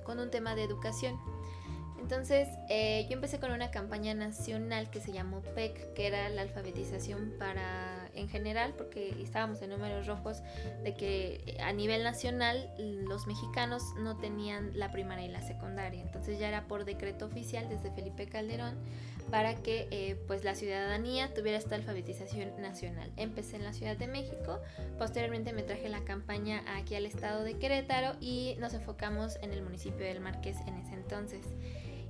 con, 0.04 0.18
un 0.18 0.28
tema 0.28 0.56
de 0.56 0.64
educación. 0.64 1.16
Entonces, 2.00 2.48
eh, 2.68 3.06
yo 3.08 3.14
empecé 3.14 3.38
con 3.38 3.52
una 3.52 3.70
campaña 3.70 4.14
nacional 4.14 4.90
que 4.90 5.00
se 5.00 5.12
llamó 5.12 5.42
PEC, 5.54 5.94
que 5.94 6.08
era 6.08 6.28
la 6.28 6.42
alfabetización 6.42 7.34
para, 7.38 8.01
en 8.14 8.28
general, 8.28 8.74
porque 8.76 9.14
estábamos 9.22 9.62
en 9.62 9.70
números 9.70 10.06
rojos, 10.06 10.42
de 10.82 10.94
que 10.94 11.56
a 11.62 11.72
nivel 11.72 12.02
nacional 12.02 12.70
los 12.78 13.26
mexicanos 13.26 13.82
no 13.98 14.16
tenían 14.18 14.78
la 14.78 14.90
primaria 14.90 15.26
y 15.26 15.30
la 15.30 15.42
secundaria. 15.42 16.00
Entonces 16.00 16.38
ya 16.38 16.48
era 16.48 16.66
por 16.68 16.84
decreto 16.84 17.26
oficial 17.26 17.68
desde 17.68 17.90
Felipe 17.90 18.26
Calderón 18.26 18.76
para 19.30 19.54
que 19.54 19.88
eh, 19.90 20.16
pues 20.26 20.44
la 20.44 20.54
ciudadanía 20.54 21.32
tuviera 21.32 21.58
esta 21.58 21.74
alfabetización 21.74 22.60
nacional. 22.60 23.10
Empecé 23.16 23.56
en 23.56 23.64
la 23.64 23.72
Ciudad 23.72 23.96
de 23.96 24.06
México, 24.06 24.60
posteriormente 24.98 25.52
me 25.52 25.62
traje 25.62 25.88
la 25.88 26.04
campaña 26.04 26.62
aquí 26.76 26.94
al 26.94 27.06
estado 27.06 27.42
de 27.42 27.58
Querétaro 27.58 28.16
y 28.20 28.56
nos 28.58 28.74
enfocamos 28.74 29.36
en 29.42 29.52
el 29.52 29.62
municipio 29.62 30.04
del 30.04 30.20
Marqués 30.20 30.58
en 30.66 30.74
ese 30.76 30.94
entonces. 30.94 31.46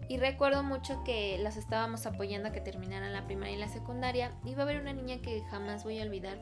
Y 0.08 0.18
recuerdo 0.18 0.62
mucho 0.62 1.02
que 1.04 1.38
los 1.42 1.56
estábamos 1.56 2.06
apoyando 2.06 2.48
a 2.48 2.52
que 2.52 2.60
terminaran 2.60 3.12
la 3.12 3.24
primaria 3.24 3.54
y 3.54 3.58
la 3.58 3.68
secundaria. 3.68 4.32
Iba 4.44 4.60
a 4.60 4.62
haber 4.62 4.80
una 4.80 4.92
niña 4.92 5.22
que 5.22 5.42
jamás 5.50 5.84
voy 5.84 6.00
a 6.00 6.02
olvidar, 6.02 6.38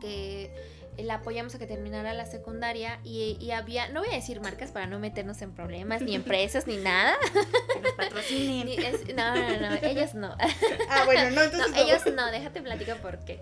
que 0.00 0.52
la 0.98 1.14
apoyamos 1.14 1.54
a 1.54 1.58
que 1.58 1.66
terminara 1.66 2.12
la 2.12 2.26
secundaria 2.26 2.98
y, 3.04 3.50
había, 3.52 3.88
no 3.88 4.00
voy 4.00 4.10
a 4.10 4.14
decir 4.14 4.40
marcas 4.40 4.72
para 4.72 4.86
no 4.86 4.98
meternos 4.98 5.40
en 5.42 5.52
problemas, 5.52 6.02
ni 6.02 6.14
empresas, 6.14 6.66
ni 6.66 6.76
nada. 6.76 7.16
Que 7.72 7.80
nos 7.80 7.92
patrocinen. 7.92 8.66
no, 9.14 9.34
no, 9.34 9.70
no, 9.70 9.74
ellos 9.82 10.14
no. 10.14 10.36
Ah, 10.90 11.02
bueno, 11.04 11.30
no, 11.30 11.42
entonces 11.42 11.70
no, 11.70 11.76
Ellos 11.76 12.02
no, 12.14 12.30
déjate 12.30 12.60
platicar 12.62 13.00
por 13.00 13.24
qué. 13.24 13.40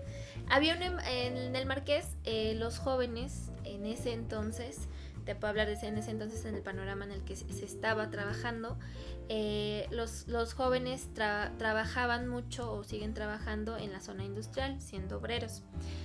Había 0.49 0.75
un, 0.75 0.83
em, 0.83 0.99
en 0.99 1.55
el 1.55 1.65
Marqués, 1.65 2.05
eh, 2.23 2.53
los 2.55 2.77
jóvenes 2.77 3.49
en 3.63 3.85
ese 3.85 4.13
entonces, 4.13 4.87
te 5.27 5.35
puedo 5.35 5.49
hablar 5.49 5.67
de 5.67 5.73
en 5.85 5.97
ese 5.97 6.09
entonces 6.09 6.45
en 6.45 6.55
el 6.55 6.61
panorama 6.61 7.03
en 7.03 7.11
el 7.11 7.21
que 7.23 7.35
se, 7.35 7.65
estaba 7.65 8.09
trabajando, 8.09 8.79
eh, 9.27 9.85
los, 9.91 10.25
los, 10.29 10.53
jóvenes 10.53 11.09
trabajaban 11.13 12.27
mucho 12.27 12.71
o 12.71 12.85
siguen 12.85 13.13
trabajando 13.13 13.77
en 13.77 13.91
la 13.91 13.99
zona 13.99 14.23
industrial, 14.23 14.81
siendo 14.81 15.17
obreros. 15.17 15.63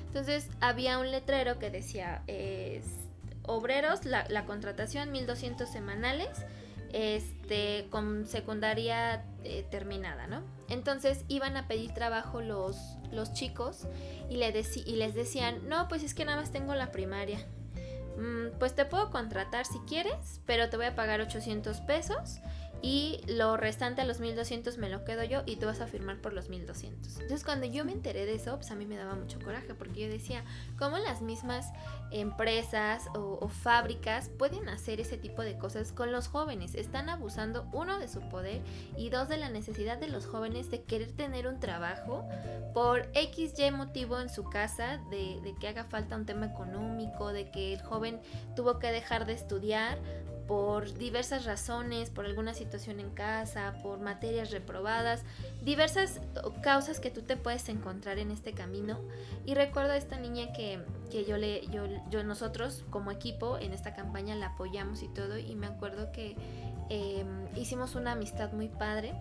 Entonces 0.08 0.48
había 0.60 0.98
un 0.98 1.12
letrero 1.12 1.60
que 1.60 1.70
decía, 1.70 2.24
obreros, 3.44 4.04
la, 4.04 4.26
la, 4.28 4.44
contratación 4.44 5.12
1200 5.12 5.68
semanales, 5.68 6.28
este, 6.92 7.86
con 7.90 8.26
secundaria 8.26 9.24
eh, 9.44 9.64
terminada, 9.70 10.26
¿no? 10.26 10.42
Entonces 10.68 11.24
iban 11.28 11.56
a 11.56 11.68
pedir 11.68 11.94
trabajo 11.94 12.40
los, 12.40 12.76
los 13.12 13.32
chicos 13.32 13.86
y, 14.28 14.36
le 14.36 14.52
y 14.84 14.96
les 14.96 15.14
decían, 15.14 15.68
no, 15.68 15.86
pues 15.86 16.02
es 16.02 16.12
que 16.12 16.24
nada 16.24 16.40
más 16.40 16.50
tengo 16.50 16.74
la 16.74 16.90
primaria. 16.90 17.38
Mm, 18.16 18.58
pues 18.58 18.74
te 18.74 18.84
puedo 18.84 19.10
contratar 19.10 19.66
si 19.66 19.78
quieres, 19.80 20.40
pero 20.46 20.68
te 20.68 20.76
voy 20.76 20.86
a 20.86 20.94
pagar 20.94 21.20
800 21.20 21.80
pesos 21.80 22.40
y 22.82 23.20
lo 23.28 23.56
restante 23.56 24.02
a 24.02 24.04
los 24.04 24.18
1200 24.18 24.76
me 24.76 24.88
lo 24.88 25.04
quedo 25.04 25.22
yo 25.22 25.42
y 25.46 25.56
tú 25.56 25.66
vas 25.66 25.80
a 25.80 25.86
firmar 25.86 26.18
por 26.18 26.32
los 26.32 26.48
1200. 26.48 27.12
Entonces 27.12 27.44
cuando 27.44 27.66
yo 27.66 27.84
me 27.84 27.92
enteré 27.92 28.26
de 28.26 28.34
eso, 28.34 28.56
pues 28.56 28.72
a 28.72 28.74
mí 28.74 28.86
me 28.86 28.96
daba 28.96 29.14
mucho 29.14 29.38
coraje 29.38 29.74
porque 29.74 30.00
yo 30.00 30.08
decía, 30.08 30.44
¿cómo 30.78 30.98
las 30.98 31.22
mismas 31.22 31.72
empresas 32.10 33.04
o, 33.14 33.48
fábricas 33.48 34.30
pueden 34.30 34.68
hacer 34.68 35.00
ese 35.00 35.16
tipo 35.16 35.42
de 35.42 35.56
cosas 35.56 35.92
con 35.92 36.10
los 36.10 36.26
jóvenes? 36.26 36.74
Están 36.74 37.08
abusando 37.08 37.68
uno 37.72 38.00
de 38.00 38.08
su 38.08 38.20
poder 38.28 38.62
y 38.96 39.10
dos 39.10 39.28
de 39.28 39.36
la 39.36 39.48
necesidad 39.48 39.98
de 39.98 40.08
los 40.08 40.26
jóvenes 40.26 40.70
de 40.70 40.82
querer 40.82 41.12
tener 41.12 41.46
un 41.46 41.60
trabajo 41.60 42.28
por 42.74 43.08
X, 43.14 43.54
Y 43.58 43.70
motivo 43.70 44.18
en 44.18 44.28
su 44.28 44.42
casa, 44.44 45.00
de, 45.10 45.40
de 45.42 45.54
que 45.60 45.68
haga 45.68 45.84
falta 45.84 46.16
un 46.16 46.26
tema 46.26 46.46
económico, 46.46 47.32
de 47.32 47.50
que 47.50 47.74
el 47.74 47.82
joven 47.82 48.20
tuvo 48.56 48.80
que 48.80 48.90
dejar 48.90 49.24
de 49.24 49.34
estudiar 49.34 49.98
por 50.46 50.92
diversas 50.94 51.44
razones, 51.44 52.10
por 52.10 52.26
alguna 52.26 52.54
situación 52.54 53.00
en 53.00 53.10
casa, 53.10 53.74
por 53.82 54.00
materias 54.00 54.50
reprobadas, 54.50 55.22
diversas 55.62 56.20
causas 56.62 57.00
que 57.00 57.10
tú 57.10 57.22
te 57.22 57.36
puedes 57.36 57.68
encontrar 57.68 58.18
en 58.18 58.30
este 58.30 58.52
camino. 58.52 58.98
Y 59.46 59.54
recuerdo 59.54 59.92
a 59.92 59.96
esta 59.96 60.18
niña 60.18 60.52
que, 60.52 60.80
que 61.10 61.24
yo 61.24 61.36
le, 61.36 61.66
yo, 61.68 61.84
yo 62.10 62.24
nosotros 62.24 62.84
como 62.90 63.10
equipo 63.10 63.58
en 63.58 63.72
esta 63.72 63.94
campaña 63.94 64.34
la 64.34 64.48
apoyamos 64.48 65.02
y 65.02 65.08
todo, 65.08 65.38
y 65.38 65.54
me 65.54 65.66
acuerdo 65.66 66.12
que 66.12 66.36
em, 66.88 67.46
hicimos 67.56 67.94
una 67.94 68.12
amistad 68.12 68.52
muy 68.52 68.68
padre. 68.68 69.14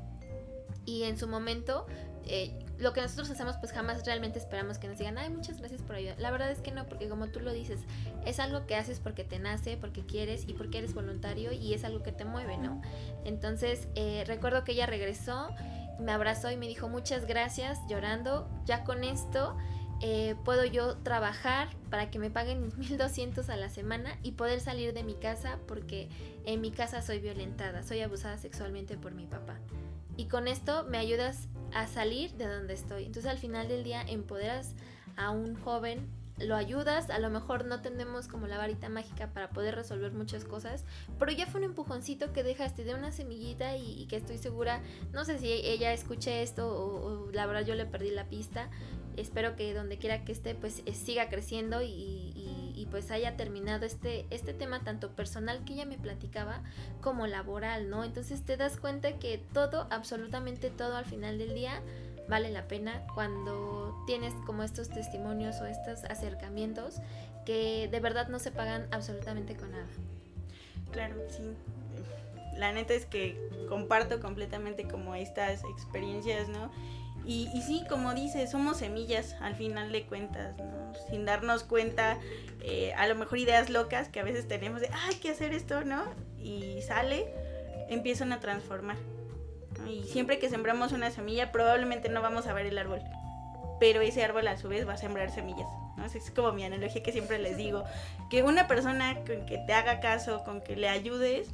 Y 0.83 1.03
en 1.03 1.17
su 1.17 1.27
momento 1.27 1.85
eh, 2.25 2.53
lo 2.81 2.93
que 2.93 3.01
nosotros 3.01 3.29
hacemos 3.29 3.57
pues 3.57 3.71
jamás 3.71 4.05
realmente 4.05 4.39
esperamos 4.39 4.77
que 4.77 4.87
nos 4.87 4.97
digan, 4.97 5.17
ay, 5.17 5.29
muchas 5.29 5.59
gracias 5.59 5.81
por 5.81 5.95
ayudar. 5.95 6.19
La 6.19 6.31
verdad 6.31 6.49
es 6.51 6.59
que 6.59 6.71
no, 6.71 6.85
porque 6.87 7.07
como 7.07 7.27
tú 7.27 7.39
lo 7.39 7.53
dices, 7.53 7.81
es 8.25 8.39
algo 8.39 8.65
que 8.65 8.75
haces 8.75 8.99
porque 8.99 9.23
te 9.23 9.39
nace, 9.39 9.77
porque 9.77 10.05
quieres 10.05 10.45
y 10.47 10.53
porque 10.53 10.79
eres 10.79 10.93
voluntario 10.93 11.51
y 11.51 11.73
es 11.73 11.83
algo 11.83 12.01
que 12.01 12.11
te 12.11 12.25
mueve, 12.25 12.57
¿no? 12.57 12.81
Entonces, 13.23 13.87
eh, 13.95 14.23
recuerdo 14.25 14.63
que 14.63 14.71
ella 14.71 14.87
regresó, 14.87 15.49
me 15.99 16.11
abrazó 16.11 16.49
y 16.49 16.57
me 16.57 16.67
dijo, 16.67 16.89
muchas 16.89 17.27
gracias, 17.27 17.79
llorando, 17.87 18.49
ya 18.65 18.83
con 18.83 19.03
esto. 19.03 19.55
Eh, 20.03 20.35
puedo 20.43 20.65
yo 20.65 20.97
trabajar 20.97 21.69
para 21.91 22.09
que 22.09 22.17
me 22.17 22.31
paguen 22.31 22.63
mis 22.63 22.75
1200 22.75 23.47
a 23.49 23.55
la 23.55 23.69
semana 23.69 24.17
y 24.23 24.31
poder 24.31 24.59
salir 24.59 24.95
de 24.95 25.03
mi 25.03 25.13
casa 25.13 25.59
porque 25.67 26.09
en 26.45 26.59
mi 26.59 26.71
casa 26.71 27.03
soy 27.03 27.19
violentada, 27.19 27.83
soy 27.83 28.01
abusada 28.01 28.39
sexualmente 28.39 28.97
por 28.97 29.13
mi 29.13 29.27
papá. 29.27 29.59
Y 30.17 30.25
con 30.25 30.47
esto 30.47 30.83
me 30.85 30.97
ayudas 30.97 31.47
a 31.73 31.87
salir 31.87 32.31
de 32.33 32.47
donde 32.47 32.73
estoy. 32.73 33.05
Entonces 33.05 33.31
al 33.31 33.37
final 33.37 33.67
del 33.67 33.83
día 33.83 34.01
empoderas 34.01 34.75
a 35.15 35.31
un 35.31 35.55
joven, 35.55 36.09
lo 36.45 36.55
ayudas, 36.55 37.09
a 37.09 37.19
lo 37.19 37.29
mejor 37.29 37.65
no 37.65 37.81
tenemos 37.81 38.27
como 38.27 38.47
la 38.47 38.57
varita 38.57 38.89
mágica 38.89 39.27
para 39.33 39.49
poder 39.49 39.75
resolver 39.75 40.11
muchas 40.11 40.45
cosas, 40.45 40.85
pero 41.19 41.31
ya 41.31 41.45
fue 41.45 41.59
un 41.59 41.65
empujoncito 41.65 42.33
que 42.33 42.43
dejaste 42.43 42.83
de 42.83 42.95
una 42.95 43.11
semillita 43.11 43.75
y, 43.77 44.05
que 44.07 44.17
estoy 44.17 44.37
segura, 44.37 44.81
no 45.13 45.25
sé 45.25 45.39
si 45.39 45.51
ella 45.51 45.93
escuche 45.93 46.41
esto 46.41 46.67
o, 46.69 47.31
la 47.31 47.45
verdad 47.45 47.65
yo 47.65 47.75
le 47.75 47.85
perdí 47.85 48.11
la 48.11 48.25
pista, 48.25 48.69
espero 49.17 49.55
que 49.55 49.73
donde 49.73 49.97
quiera 49.97 50.23
que 50.23 50.31
esté 50.31 50.55
pues 50.55 50.81
eh, 50.85 50.93
siga 50.93 51.29
creciendo 51.29 51.81
y, 51.81 52.60
pues 52.85 53.11
haya 53.11 53.35
terminado 53.37 53.85
este, 53.85 54.25
este 54.29 54.53
tema 54.53 54.83
tanto 54.83 55.09
personal 55.11 55.63
que 55.65 55.73
ella 55.73 55.85
me 55.85 55.97
platicaba 55.97 56.61
como 57.01 57.27
laboral, 57.27 57.89
¿no? 57.89 58.03
Entonces 58.03 58.43
te 58.43 58.57
das 58.57 58.77
cuenta 58.77 59.19
que 59.19 59.37
todo, 59.53 59.87
absolutamente 59.89 60.69
todo 60.69 60.95
al 60.95 61.05
final 61.05 61.37
del 61.37 61.53
día 61.53 61.81
vale 62.29 62.51
la 62.51 62.67
pena 62.67 63.05
cuando 63.13 64.03
tienes 64.07 64.33
como 64.45 64.63
estos 64.63 64.89
testimonios 64.89 65.59
o 65.61 65.65
estos 65.65 66.03
acercamientos 66.05 66.97
que 67.45 67.89
de 67.91 67.99
verdad 67.99 68.29
no 68.29 68.39
se 68.39 68.51
pagan 68.51 68.87
absolutamente 68.91 69.55
con 69.55 69.71
nada. 69.71 69.87
Claro, 70.91 71.15
sí. 71.29 71.43
La 72.57 72.71
neta 72.71 72.93
es 72.93 73.05
que 73.05 73.37
comparto 73.69 74.19
completamente 74.19 74.87
como 74.87 75.15
estas 75.15 75.63
experiencias, 75.63 76.49
¿no? 76.49 76.71
Y, 77.25 77.49
y, 77.53 77.61
sí, 77.61 77.83
como 77.87 78.13
dices, 78.13 78.49
somos 78.49 78.77
semillas 78.77 79.35
al 79.41 79.55
final 79.55 79.91
de 79.91 80.03
cuentas. 80.03 80.55
Sin 81.09 81.25
darnos 81.25 81.63
cuenta, 81.63 82.17
eh, 82.61 82.93
a 82.97 83.07
lo 83.07 83.15
mejor 83.15 83.37
ideas 83.37 83.69
locas 83.69 84.09
que 84.09 84.19
a 84.19 84.23
veces 84.23 84.47
tenemos 84.47 84.81
de, 84.81 84.89
hay 85.07 85.15
que 85.15 85.29
hacer 85.29 85.53
esto, 85.53 85.83
¿no? 85.83 86.03
Y 86.39 86.81
sale, 86.81 87.27
empiezan 87.89 88.33
a 88.33 88.39
transformar. 88.39 88.97
Y 89.87 90.03
siempre 90.03 90.39
que 90.39 90.49
sembramos 90.49 90.91
una 90.91 91.11
semilla, 91.11 91.51
probablemente 91.51 92.09
no 92.09 92.21
vamos 92.21 92.47
a 92.47 92.53
ver 92.53 92.65
el 92.65 92.77
árbol. 92.77 93.01
Pero 93.79 94.01
ese 94.01 94.23
árbol 94.23 94.47
a 94.47 94.57
su 94.57 94.67
vez 94.67 94.87
va 94.87 94.93
a 94.93 94.97
sembrar 94.97 95.31
semillas. 95.31 95.67
¿no? 95.97 96.05
Es 96.05 96.31
como 96.31 96.51
mi 96.51 96.63
analogía 96.63 97.01
que 97.01 97.11
siempre 97.11 97.39
les 97.39 97.57
digo. 97.57 97.83
Que 98.29 98.43
una 98.43 98.67
persona 98.67 99.15
con 99.25 99.45
que 99.45 99.57
te 99.65 99.73
haga 99.73 99.99
caso, 99.99 100.43
con 100.43 100.61
que 100.61 100.75
le 100.75 100.87
ayudes, 100.87 101.49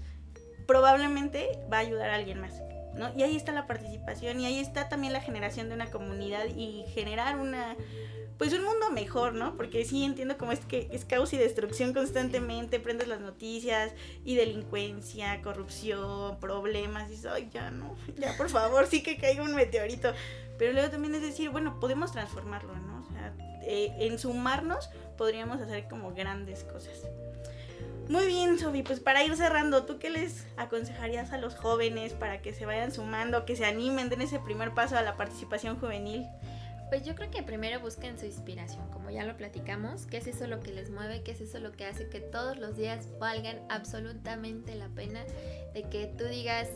probablemente 0.68 1.60
va 1.72 1.78
a 1.78 1.82
ayudar 1.82 2.10
a 2.10 2.16
alguien 2.16 2.40
más. 2.42 2.62
Y 3.16 3.24
ahí 3.24 3.36
está 3.36 3.52
la 3.52 3.68
participación 3.68 4.40
y 4.40 4.46
ahí 4.46 4.60
está 4.60 4.90
también 4.90 5.14
la 5.14 5.22
generación 5.22 5.70
de 5.70 5.76
una 5.76 5.92
comunidad 5.92 6.46
y 6.56 6.86
generar 6.94 7.38
una 7.38 7.76
pues 8.38 8.54
un 8.54 8.64
mundo 8.64 8.92
mejor, 8.92 9.34
¿no? 9.34 9.56
Porque 9.56 9.84
sí 9.84 10.04
entiendo 10.04 10.38
cómo 10.38 10.52
es 10.52 10.60
que 10.60 10.88
es 10.92 11.06
caos 11.06 11.34
y 11.34 11.38
destrucción 11.38 11.94
constantemente, 11.94 12.80
prendes 12.80 13.08
las 13.08 13.20
noticias 13.20 13.92
y 14.24 14.36
delincuencia, 14.36 15.42
corrupción, 15.42 16.40
problemas, 16.40 17.10
y 17.12 17.28
ay, 17.28 17.50
ya 17.52 17.72
no, 17.72 17.96
ya 18.18 18.36
por 18.38 18.50
favor, 18.50 18.86
sí 18.86 19.02
que 19.02 19.18
caiga 19.18 19.44
un 19.44 19.56
meteorito. 19.56 20.14
Pero 20.60 20.74
luego 20.74 20.90
también 20.90 21.16
es 21.16 21.22
decir, 21.22 21.50
bueno, 21.50 21.80
podemos 21.80 22.12
transformarlo, 22.12 22.76
¿no? 22.76 23.06
O 23.08 23.12
sea, 23.12 23.34
eh, 23.64 23.94
en 24.00 24.20
sumarnos 24.20 24.90
podríamos 25.18 25.60
hacer 25.62 25.88
como 25.88 26.14
grandes 26.14 26.64
cosas. 26.64 27.04
Muy 28.10 28.26
bien, 28.26 28.58
Sofi, 28.58 28.84
pues 28.84 29.02
para 29.02 29.22
ir 29.26 29.36
cerrando, 29.36 29.84
¿tú 29.84 30.00
qué 30.00 30.10
les 30.10 30.46
aconsejarías 30.56 31.34
a 31.34 31.38
los 31.38 31.56
jóvenes 31.56 32.14
para 32.14 32.42
que 32.42 32.54
se 32.54 32.66
vayan 32.66 32.94
sumando, 32.94 33.46
que 33.46 33.58
se 33.58 33.66
animen, 33.66 34.08
den 34.08 34.22
ese 34.22 34.40
primer 34.40 34.74
paso 34.74 34.98
a 34.98 35.02
la 35.02 35.18
participación 35.18 35.78
juvenil? 35.78 36.26
Pues 36.88 37.04
yo 37.04 37.16
creo 37.16 37.30
que 37.30 37.44
primero 37.44 37.82
busquen 37.82 38.18
su 38.18 38.26
inspiración, 38.26 38.90
como 38.92 39.10
ya 39.10 39.26
lo 39.26 39.36
platicamos, 39.36 40.06
qué 40.06 40.18
es 40.18 40.28
eso 40.28 40.48
lo 40.48 40.62
que 40.62 40.72
les 40.72 40.90
mueve, 40.90 41.22
qué 41.22 41.32
es 41.32 41.42
eso 41.42 41.60
lo 41.60 41.74
que 41.74 41.86
hace 41.86 42.08
que 42.08 42.22
todos 42.22 42.58
los 42.58 42.78
días 42.78 43.10
valgan 43.20 43.60
absolutamente 43.68 44.74
la 44.76 44.88
pena, 44.88 45.26
de 45.74 45.84
que 45.84 46.08
tú 46.18 46.24
digas, 46.24 46.70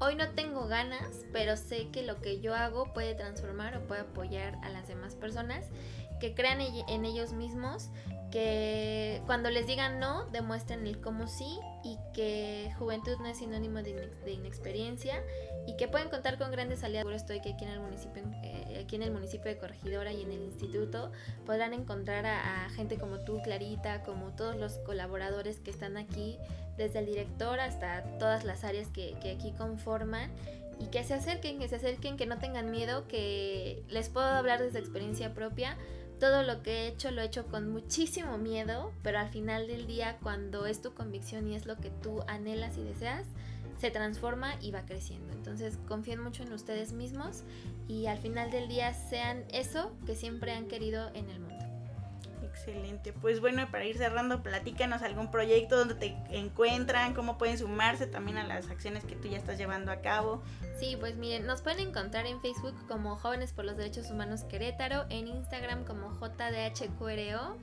hoy 0.00 0.14
no 0.14 0.30
tengo 0.30 0.68
ganas, 0.68 1.26
pero 1.34 1.58
sé 1.58 1.88
que 1.92 2.02
lo 2.02 2.22
que 2.22 2.40
yo 2.40 2.54
hago 2.54 2.94
puede 2.94 3.14
transformar 3.14 3.76
o 3.76 3.86
puede 3.86 4.00
apoyar 4.00 4.56
a 4.62 4.70
las 4.70 4.88
demás 4.88 5.16
personas, 5.16 5.66
que 6.20 6.34
crean 6.34 6.60
en 6.60 7.04
ellos 7.04 7.32
mismos 7.32 7.90
que 8.30 9.22
cuando 9.26 9.50
les 9.50 9.66
digan 9.66 10.00
no, 10.00 10.26
demuestren 10.26 10.86
el 10.86 11.00
cómo 11.00 11.28
sí 11.28 11.58
y 11.82 11.98
que 12.12 12.70
juventud 12.78 13.16
no 13.20 13.26
es 13.26 13.38
sinónimo 13.38 13.82
de, 13.82 14.10
inexperiencia 14.26 15.22
y 15.66 15.76
que 15.76 15.88
pueden 15.88 16.08
contar 16.10 16.38
con 16.38 16.50
grandes 16.50 16.84
aliados. 16.84 17.12
Estoy 17.14 17.40
que 17.40 17.54
aquí 17.54 17.64
en 17.64 17.70
el 17.70 17.80
municipio, 17.80 18.22
eh, 18.42 18.82
aquí 18.84 18.96
en 18.96 19.02
el 19.02 19.12
municipio 19.12 19.50
de 19.50 19.58
Corregidora 19.58 20.12
y 20.12 20.22
en 20.22 20.32
el 20.32 20.42
instituto 20.42 21.10
podrán 21.46 21.72
encontrar 21.72 22.26
a, 22.26 22.68
gente 22.70 22.98
como 22.98 23.20
tú, 23.20 23.40
Clarita, 23.42 24.02
como 24.02 24.32
todos 24.32 24.56
los 24.56 24.74
colaboradores 24.78 25.58
que 25.58 25.70
están 25.70 25.96
aquí, 25.96 26.38
desde 26.76 27.00
el 27.00 27.06
director 27.06 27.60
hasta 27.60 28.02
todas 28.18 28.44
las 28.44 28.62
áreas 28.62 28.88
que, 28.88 29.16
que 29.22 29.32
aquí 29.32 29.52
conforman 29.52 30.30
y 30.78 30.86
que 30.86 31.02
se 31.02 31.14
acerquen, 31.14 31.58
que 31.58 31.68
se 31.68 31.76
acerquen, 31.76 32.16
que 32.16 32.26
no 32.26 32.38
tengan 32.38 32.70
miedo, 32.70 33.08
que 33.08 33.82
les 33.88 34.10
puedo 34.10 34.26
hablar 34.26 34.62
desde 34.62 34.78
experiencia 34.78 35.34
propia 35.34 35.76
todo 36.18 36.42
lo 36.42 36.62
que 36.62 36.70
he 36.70 36.88
hecho 36.88 37.10
lo 37.10 37.22
he 37.22 37.26
hecho 37.26 37.46
con 37.46 37.70
muchísimo 37.70 38.38
miedo, 38.38 38.92
pero 39.02 39.18
al 39.18 39.28
final 39.28 39.66
del 39.66 39.86
día 39.86 40.18
cuando 40.22 40.66
es 40.66 40.82
tu 40.82 40.94
convicción 40.94 41.48
y 41.48 41.54
es 41.54 41.66
lo 41.66 41.76
que 41.76 41.90
tú 41.90 42.22
anhelas 42.26 42.76
y 42.76 42.82
deseas, 42.82 43.26
se 43.78 43.90
transforma 43.90 44.54
y 44.60 44.70
va 44.72 44.82
creciendo. 44.82 45.32
Entonces 45.32 45.78
confíen 45.86 46.20
mucho 46.20 46.42
en 46.42 46.52
ustedes 46.52 46.92
mismos 46.92 47.44
y 47.86 48.06
al 48.06 48.18
final 48.18 48.50
del 48.50 48.68
día 48.68 48.92
sean 48.92 49.44
eso 49.52 49.92
que 50.06 50.14
siempre 50.14 50.52
han 50.52 50.66
querido 50.66 51.10
en 51.14 51.30
el 51.30 51.40
mundo. 51.40 51.67
Excelente. 52.68 53.12
Pues 53.12 53.40
bueno, 53.40 53.66
para 53.70 53.84
ir 53.84 53.96
cerrando, 53.96 54.42
platícanos 54.42 55.02
algún 55.02 55.30
proyecto 55.30 55.76
donde 55.76 55.94
te 55.94 56.16
encuentran, 56.30 57.14
cómo 57.14 57.38
pueden 57.38 57.58
sumarse 57.58 58.06
también 58.06 58.36
a 58.38 58.46
las 58.46 58.68
acciones 58.68 59.04
que 59.04 59.16
tú 59.16 59.28
ya 59.28 59.38
estás 59.38 59.58
llevando 59.58 59.90
a 59.90 60.00
cabo. 60.00 60.42
Sí, 60.78 60.96
pues 60.98 61.16
miren, 61.16 61.46
nos 61.46 61.62
pueden 61.62 61.88
encontrar 61.88 62.26
en 62.26 62.40
Facebook 62.40 62.74
como 62.86 63.16
Jóvenes 63.16 63.52
por 63.52 63.64
los 63.64 63.76
Derechos 63.76 64.10
Humanos 64.10 64.44
Querétaro, 64.44 65.06
en 65.08 65.28
Instagram 65.28 65.84
como 65.84 66.10
JDHQRO 66.12 67.56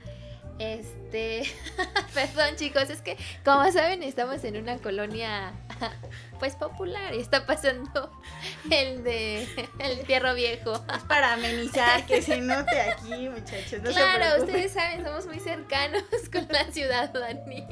este, 0.58 1.42
perdón 2.14 2.56
chicos, 2.56 2.90
es 2.90 3.02
que 3.02 3.16
como 3.44 3.70
saben 3.72 4.02
estamos 4.02 4.42
en 4.44 4.56
una 4.56 4.78
colonia 4.78 5.52
pues 6.38 6.54
popular 6.54 7.14
y 7.14 7.20
está 7.20 7.46
pasando 7.46 8.10
el 8.70 9.04
de 9.04 9.46
el 9.78 9.98
fierro 10.06 10.34
viejo. 10.34 10.72
Es 10.94 11.02
para 11.04 11.34
amenizar 11.34 12.06
que 12.06 12.22
se 12.22 12.40
note 12.40 12.80
aquí, 12.80 13.28
muchachos. 13.28 13.80
claro, 13.82 14.42
ustedes 14.42 14.72
saben, 14.72 15.04
somos 15.04 15.26
muy 15.26 15.40
cercanos 15.40 16.02
con 16.32 16.46
la 16.50 16.64
ciudadanía. 16.70 17.66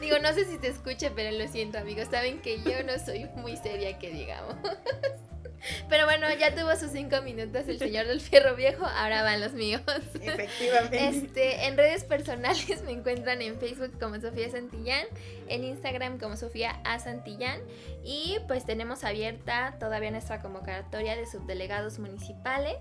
Digo, 0.00 0.18
no 0.18 0.32
sé 0.32 0.46
si 0.46 0.58
te 0.58 0.68
escuche, 0.68 1.10
pero 1.10 1.30
lo 1.36 1.46
siento, 1.46 1.78
amigos. 1.78 2.08
Saben 2.10 2.40
que 2.40 2.60
yo 2.62 2.82
no 2.82 2.98
soy 3.04 3.26
muy 3.36 3.56
seria, 3.56 3.98
que 3.98 4.10
digamos. 4.10 4.56
Pero 5.88 6.04
bueno, 6.06 6.26
ya 6.38 6.54
tuvo 6.54 6.74
sus 6.76 6.90
cinco 6.90 7.22
minutos 7.22 7.68
el 7.68 7.78
señor 7.78 8.06
del 8.06 8.20
fierro 8.20 8.56
viejo, 8.56 8.84
ahora 8.86 9.22
van 9.22 9.40
los 9.40 9.52
míos. 9.52 9.82
Efectivamente. 10.20 11.08
Este, 11.08 11.66
en 11.66 11.76
redes 11.76 12.04
personales 12.04 12.82
me 12.84 12.92
encuentran 12.92 13.42
en 13.42 13.58
Facebook 13.58 13.98
como 13.98 14.20
Sofía 14.20 14.50
Santillán, 14.50 15.06
en 15.48 15.64
Instagram 15.64 16.18
como 16.18 16.36
Sofía 16.36 16.80
A. 16.84 16.98
Santillán 16.98 17.60
y 18.04 18.38
pues 18.46 18.64
tenemos 18.64 19.04
abierta 19.04 19.76
todavía 19.78 20.10
nuestra 20.10 20.40
convocatoria 20.40 21.16
de 21.16 21.26
subdelegados 21.26 21.98
municipales 21.98 22.76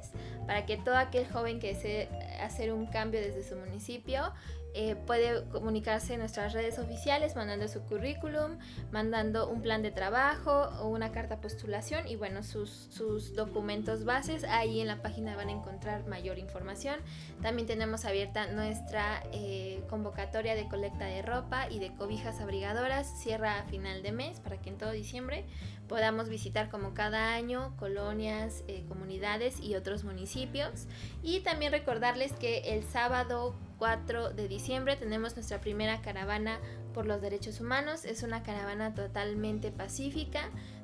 para 0.45 0.65
que 0.65 0.77
todo 0.77 0.97
aquel 0.97 1.27
joven 1.27 1.59
que 1.59 1.73
desee 1.73 2.09
hacer 2.41 2.73
un 2.73 2.87
cambio 2.87 3.19
desde 3.19 3.43
su 3.43 3.55
municipio 3.55 4.33
eh, 4.73 4.95
puede 4.95 5.45
comunicarse 5.49 6.13
en 6.13 6.19
nuestras 6.19 6.53
redes 6.53 6.77
oficiales 6.77 7.35
mandando 7.35 7.67
su 7.67 7.81
currículum, 7.81 8.59
mandando 8.91 9.49
un 9.49 9.61
plan 9.61 9.81
de 9.81 9.91
trabajo 9.91 10.69
o 10.79 10.87
una 10.87 11.11
carta 11.11 11.41
postulación 11.41 12.07
y 12.07 12.15
bueno, 12.15 12.43
sus, 12.43 12.69
sus 12.69 13.33
documentos 13.35 14.05
bases. 14.05 14.43
Ahí 14.43 14.79
en 14.79 14.87
la 14.87 15.01
página 15.01 15.35
van 15.35 15.49
a 15.49 15.53
encontrar 15.53 16.07
mayor 16.07 16.37
información. 16.37 16.97
También 17.41 17.67
tenemos 17.67 18.05
abierta 18.05 18.47
nuestra 18.51 19.23
eh, 19.31 19.83
convocatoria 19.89 20.55
de 20.55 20.67
colecta 20.67 21.05
de 21.05 21.21
ropa 21.21 21.69
y 21.69 21.79
de 21.79 21.93
cobijas 21.95 22.39
abrigadoras. 22.39 23.07
Cierra 23.19 23.59
a 23.59 23.63
final 23.63 24.03
de 24.03 24.11
mes 24.11 24.39
para 24.39 24.57
que 24.57 24.69
en 24.69 24.77
todo 24.77 24.91
diciembre 24.91 25.45
podamos 25.87 26.29
visitar 26.29 26.69
como 26.69 26.93
cada 26.93 27.33
año 27.33 27.75
colonias, 27.77 28.63
eh, 28.67 28.85
comunidades 28.87 29.59
y 29.59 29.75
otros 29.75 30.03
municipios. 30.03 30.85
Y 31.23 31.39
también 31.39 31.71
recordarles 31.71 32.33
que 32.33 32.75
el 32.75 32.83
sábado 32.83 33.55
4 33.79 34.31
de 34.31 34.47
diciembre 34.47 34.97
tenemos 34.97 35.35
nuestra 35.35 35.61
primera 35.61 36.01
caravana 36.01 36.59
por 36.93 37.05
los 37.05 37.21
derechos 37.21 37.61
humanos. 37.61 38.05
Es 38.05 38.23
una 38.23 38.43
caravana 38.43 38.93
totalmente 38.93 39.71
pacífica 39.71 40.41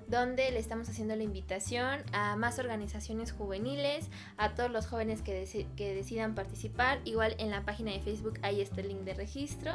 donde 0.08 0.52
le 0.52 0.60
estamos 0.60 0.88
haciendo 0.88 1.16
la 1.16 1.24
invitación 1.24 2.04
a 2.14 2.36
más 2.36 2.60
organizaciones 2.60 3.32
juveniles, 3.32 4.10
a 4.38 4.54
todos 4.54 4.72
los 4.72 4.86
jóvenes 4.88 5.22
que, 5.22 5.68
que, 5.76 5.96
decidan 5.96 6.36
participar. 6.36 7.00
Igual 7.06 7.36
en 7.40 7.50
la 7.50 7.64
página 7.66 7.92
de 7.92 8.00
Facebook 8.00 8.40
hay 8.44 8.62
este 8.62 8.84
link 8.84 9.02
de 9.02 9.16
registro 9.16 9.74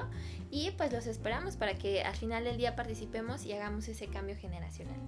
y 0.50 0.70
pues 0.72 0.92
los 0.92 1.06
esperamos 1.06 1.56
para 1.56 1.74
que 1.74 2.02
al 2.02 2.14
final 2.14 2.44
del 2.44 2.56
día 2.56 2.76
participemos 2.76 3.44
y 3.44 3.52
hagamos 3.52 3.88
ese 3.88 4.06
cambio 4.06 4.36
generacional. 4.36 5.00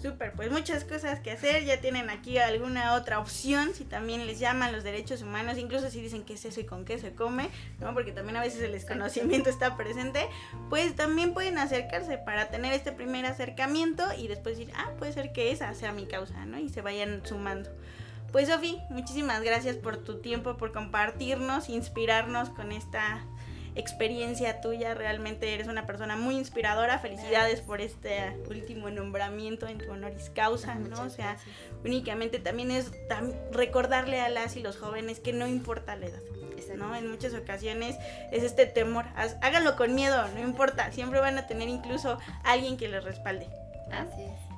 Súper, 0.00 0.32
pues 0.32 0.50
muchas 0.50 0.84
cosas 0.84 1.20
que 1.20 1.30
hacer, 1.30 1.64
ya 1.64 1.80
tienen 1.80 2.10
aquí 2.10 2.38
alguna 2.38 2.94
otra 2.94 3.20
opción, 3.20 3.72
si 3.72 3.84
también 3.84 4.26
les 4.26 4.40
llaman 4.40 4.72
los 4.72 4.82
derechos 4.82 5.22
humanos, 5.22 5.58
incluso 5.58 5.90
si 5.90 6.00
dicen 6.00 6.24
qué 6.24 6.34
es 6.34 6.44
eso 6.44 6.60
y 6.60 6.64
con 6.64 6.84
qué 6.84 6.98
se 6.98 7.14
come, 7.14 7.50
¿no? 7.78 7.94
Porque 7.94 8.10
también 8.10 8.36
a 8.36 8.40
veces 8.40 8.62
el 8.62 8.72
desconocimiento 8.72 9.48
está 9.48 9.76
presente, 9.76 10.26
pues 10.70 10.96
también 10.96 11.34
pueden 11.34 11.56
acercarse 11.56 12.18
para 12.18 12.48
tener 12.50 12.72
este 12.72 12.90
primer 12.90 13.26
acercamiento 13.26 14.02
y 14.18 14.26
después 14.26 14.58
decir, 14.58 14.74
ah, 14.76 14.90
puede 14.98 15.12
ser 15.12 15.32
que 15.32 15.52
esa 15.52 15.72
sea 15.74 15.92
mi 15.92 16.06
causa, 16.06 16.46
¿no? 16.46 16.58
Y 16.58 16.68
se 16.68 16.82
vayan 16.82 17.24
sumando. 17.24 17.70
Pues 18.32 18.48
Sofi, 18.48 18.80
muchísimas 18.88 19.42
gracias 19.42 19.76
por 19.76 19.98
tu 19.98 20.20
tiempo, 20.20 20.56
por 20.56 20.72
compartirnos, 20.72 21.68
inspirarnos 21.68 22.48
con 22.48 22.72
esta 22.72 23.26
experiencia 23.74 24.60
tuya. 24.60 24.94
Realmente 24.94 25.54
eres 25.54 25.68
una 25.68 25.86
persona 25.86 26.16
muy 26.16 26.36
inspiradora. 26.36 26.98
Felicidades 26.98 27.60
por 27.60 27.80
este 27.80 28.36
último 28.48 28.90
nombramiento 28.90 29.66
en 29.66 29.78
tu 29.78 29.90
honoris 29.90 30.30
causa, 30.30 30.74
¿no? 30.74 31.02
O 31.02 31.10
sea, 31.10 31.36
únicamente 31.84 32.38
también 32.38 32.70
es 32.70 32.90
recordarle 33.52 34.20
a 34.20 34.28
las 34.28 34.56
y 34.56 34.60
los 34.60 34.76
jóvenes 34.76 35.20
que 35.20 35.32
no 35.32 35.46
importa 35.46 35.96
la 35.96 36.06
edad. 36.06 36.22
¿no? 36.76 36.94
En 36.94 37.10
muchas 37.10 37.34
ocasiones 37.34 37.96
es 38.30 38.42
este 38.42 38.66
temor, 38.66 39.04
háganlo 39.40 39.76
con 39.76 39.94
miedo, 39.94 40.26
no 40.28 40.40
importa, 40.40 40.90
siempre 40.92 41.20
van 41.20 41.38
a 41.38 41.46
tener 41.46 41.68
incluso 41.68 42.18
alguien 42.44 42.76
que 42.76 42.88
les 42.88 43.04
respalde. 43.04 43.46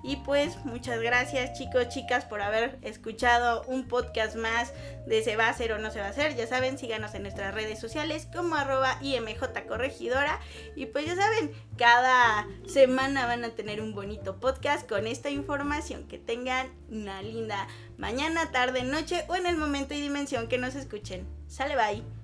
Y 0.07 0.17
pues 0.17 0.63
muchas 0.67 1.01
gracias 1.01 1.59
chicos, 1.59 1.89
chicas 1.89 2.27
por 2.27 2.43
haber 2.43 2.79
escuchado 2.83 3.65
un 3.67 3.89
podcast 3.89 4.37
más 4.37 4.71
de 5.07 5.23
Se 5.23 5.37
va 5.37 5.47
a 5.47 5.49
hacer 5.49 5.73
o 5.73 5.79
no 5.79 5.91
se 5.91 5.99
va 5.99 6.07
a 6.07 6.11
hacer. 6.11 6.37
Ya 6.37 6.47
saben, 6.47 6.77
síganos 6.77 7.15
en 7.15 7.23
nuestras 7.23 7.55
redes 7.55 7.79
sociales 7.81 8.29
como 8.35 8.55
arroba 8.55 8.99
IMJ 9.01 9.67
Corregidora. 9.67 10.39
Y 10.77 10.87
pues 10.87 11.07
ya 11.07 11.17
saben, 11.17 11.53
cada 11.79 12.47
semana 12.67 13.25
van 13.25 13.45
a 13.45 13.51
tener 13.51 13.81
un 13.81 13.95
bonito 13.95 14.41
podcast 14.41 14.87
con 14.87 15.07
esta 15.07 15.31
información. 15.31 16.07
Que 16.07 16.19
tengan 16.19 16.69
una 16.91 17.23
linda 17.23 17.67
mañana, 17.97 18.53
tarde, 18.53 18.83
noche 18.83 19.25
o 19.29 19.37
en 19.37 19.47
el 19.47 19.57
momento 19.57 19.95
y 19.95 20.03
dimensión 20.03 20.49
que 20.49 20.59
nos 20.59 20.75
escuchen. 20.75 21.27
Sale, 21.49 21.77
bye. 21.77 22.24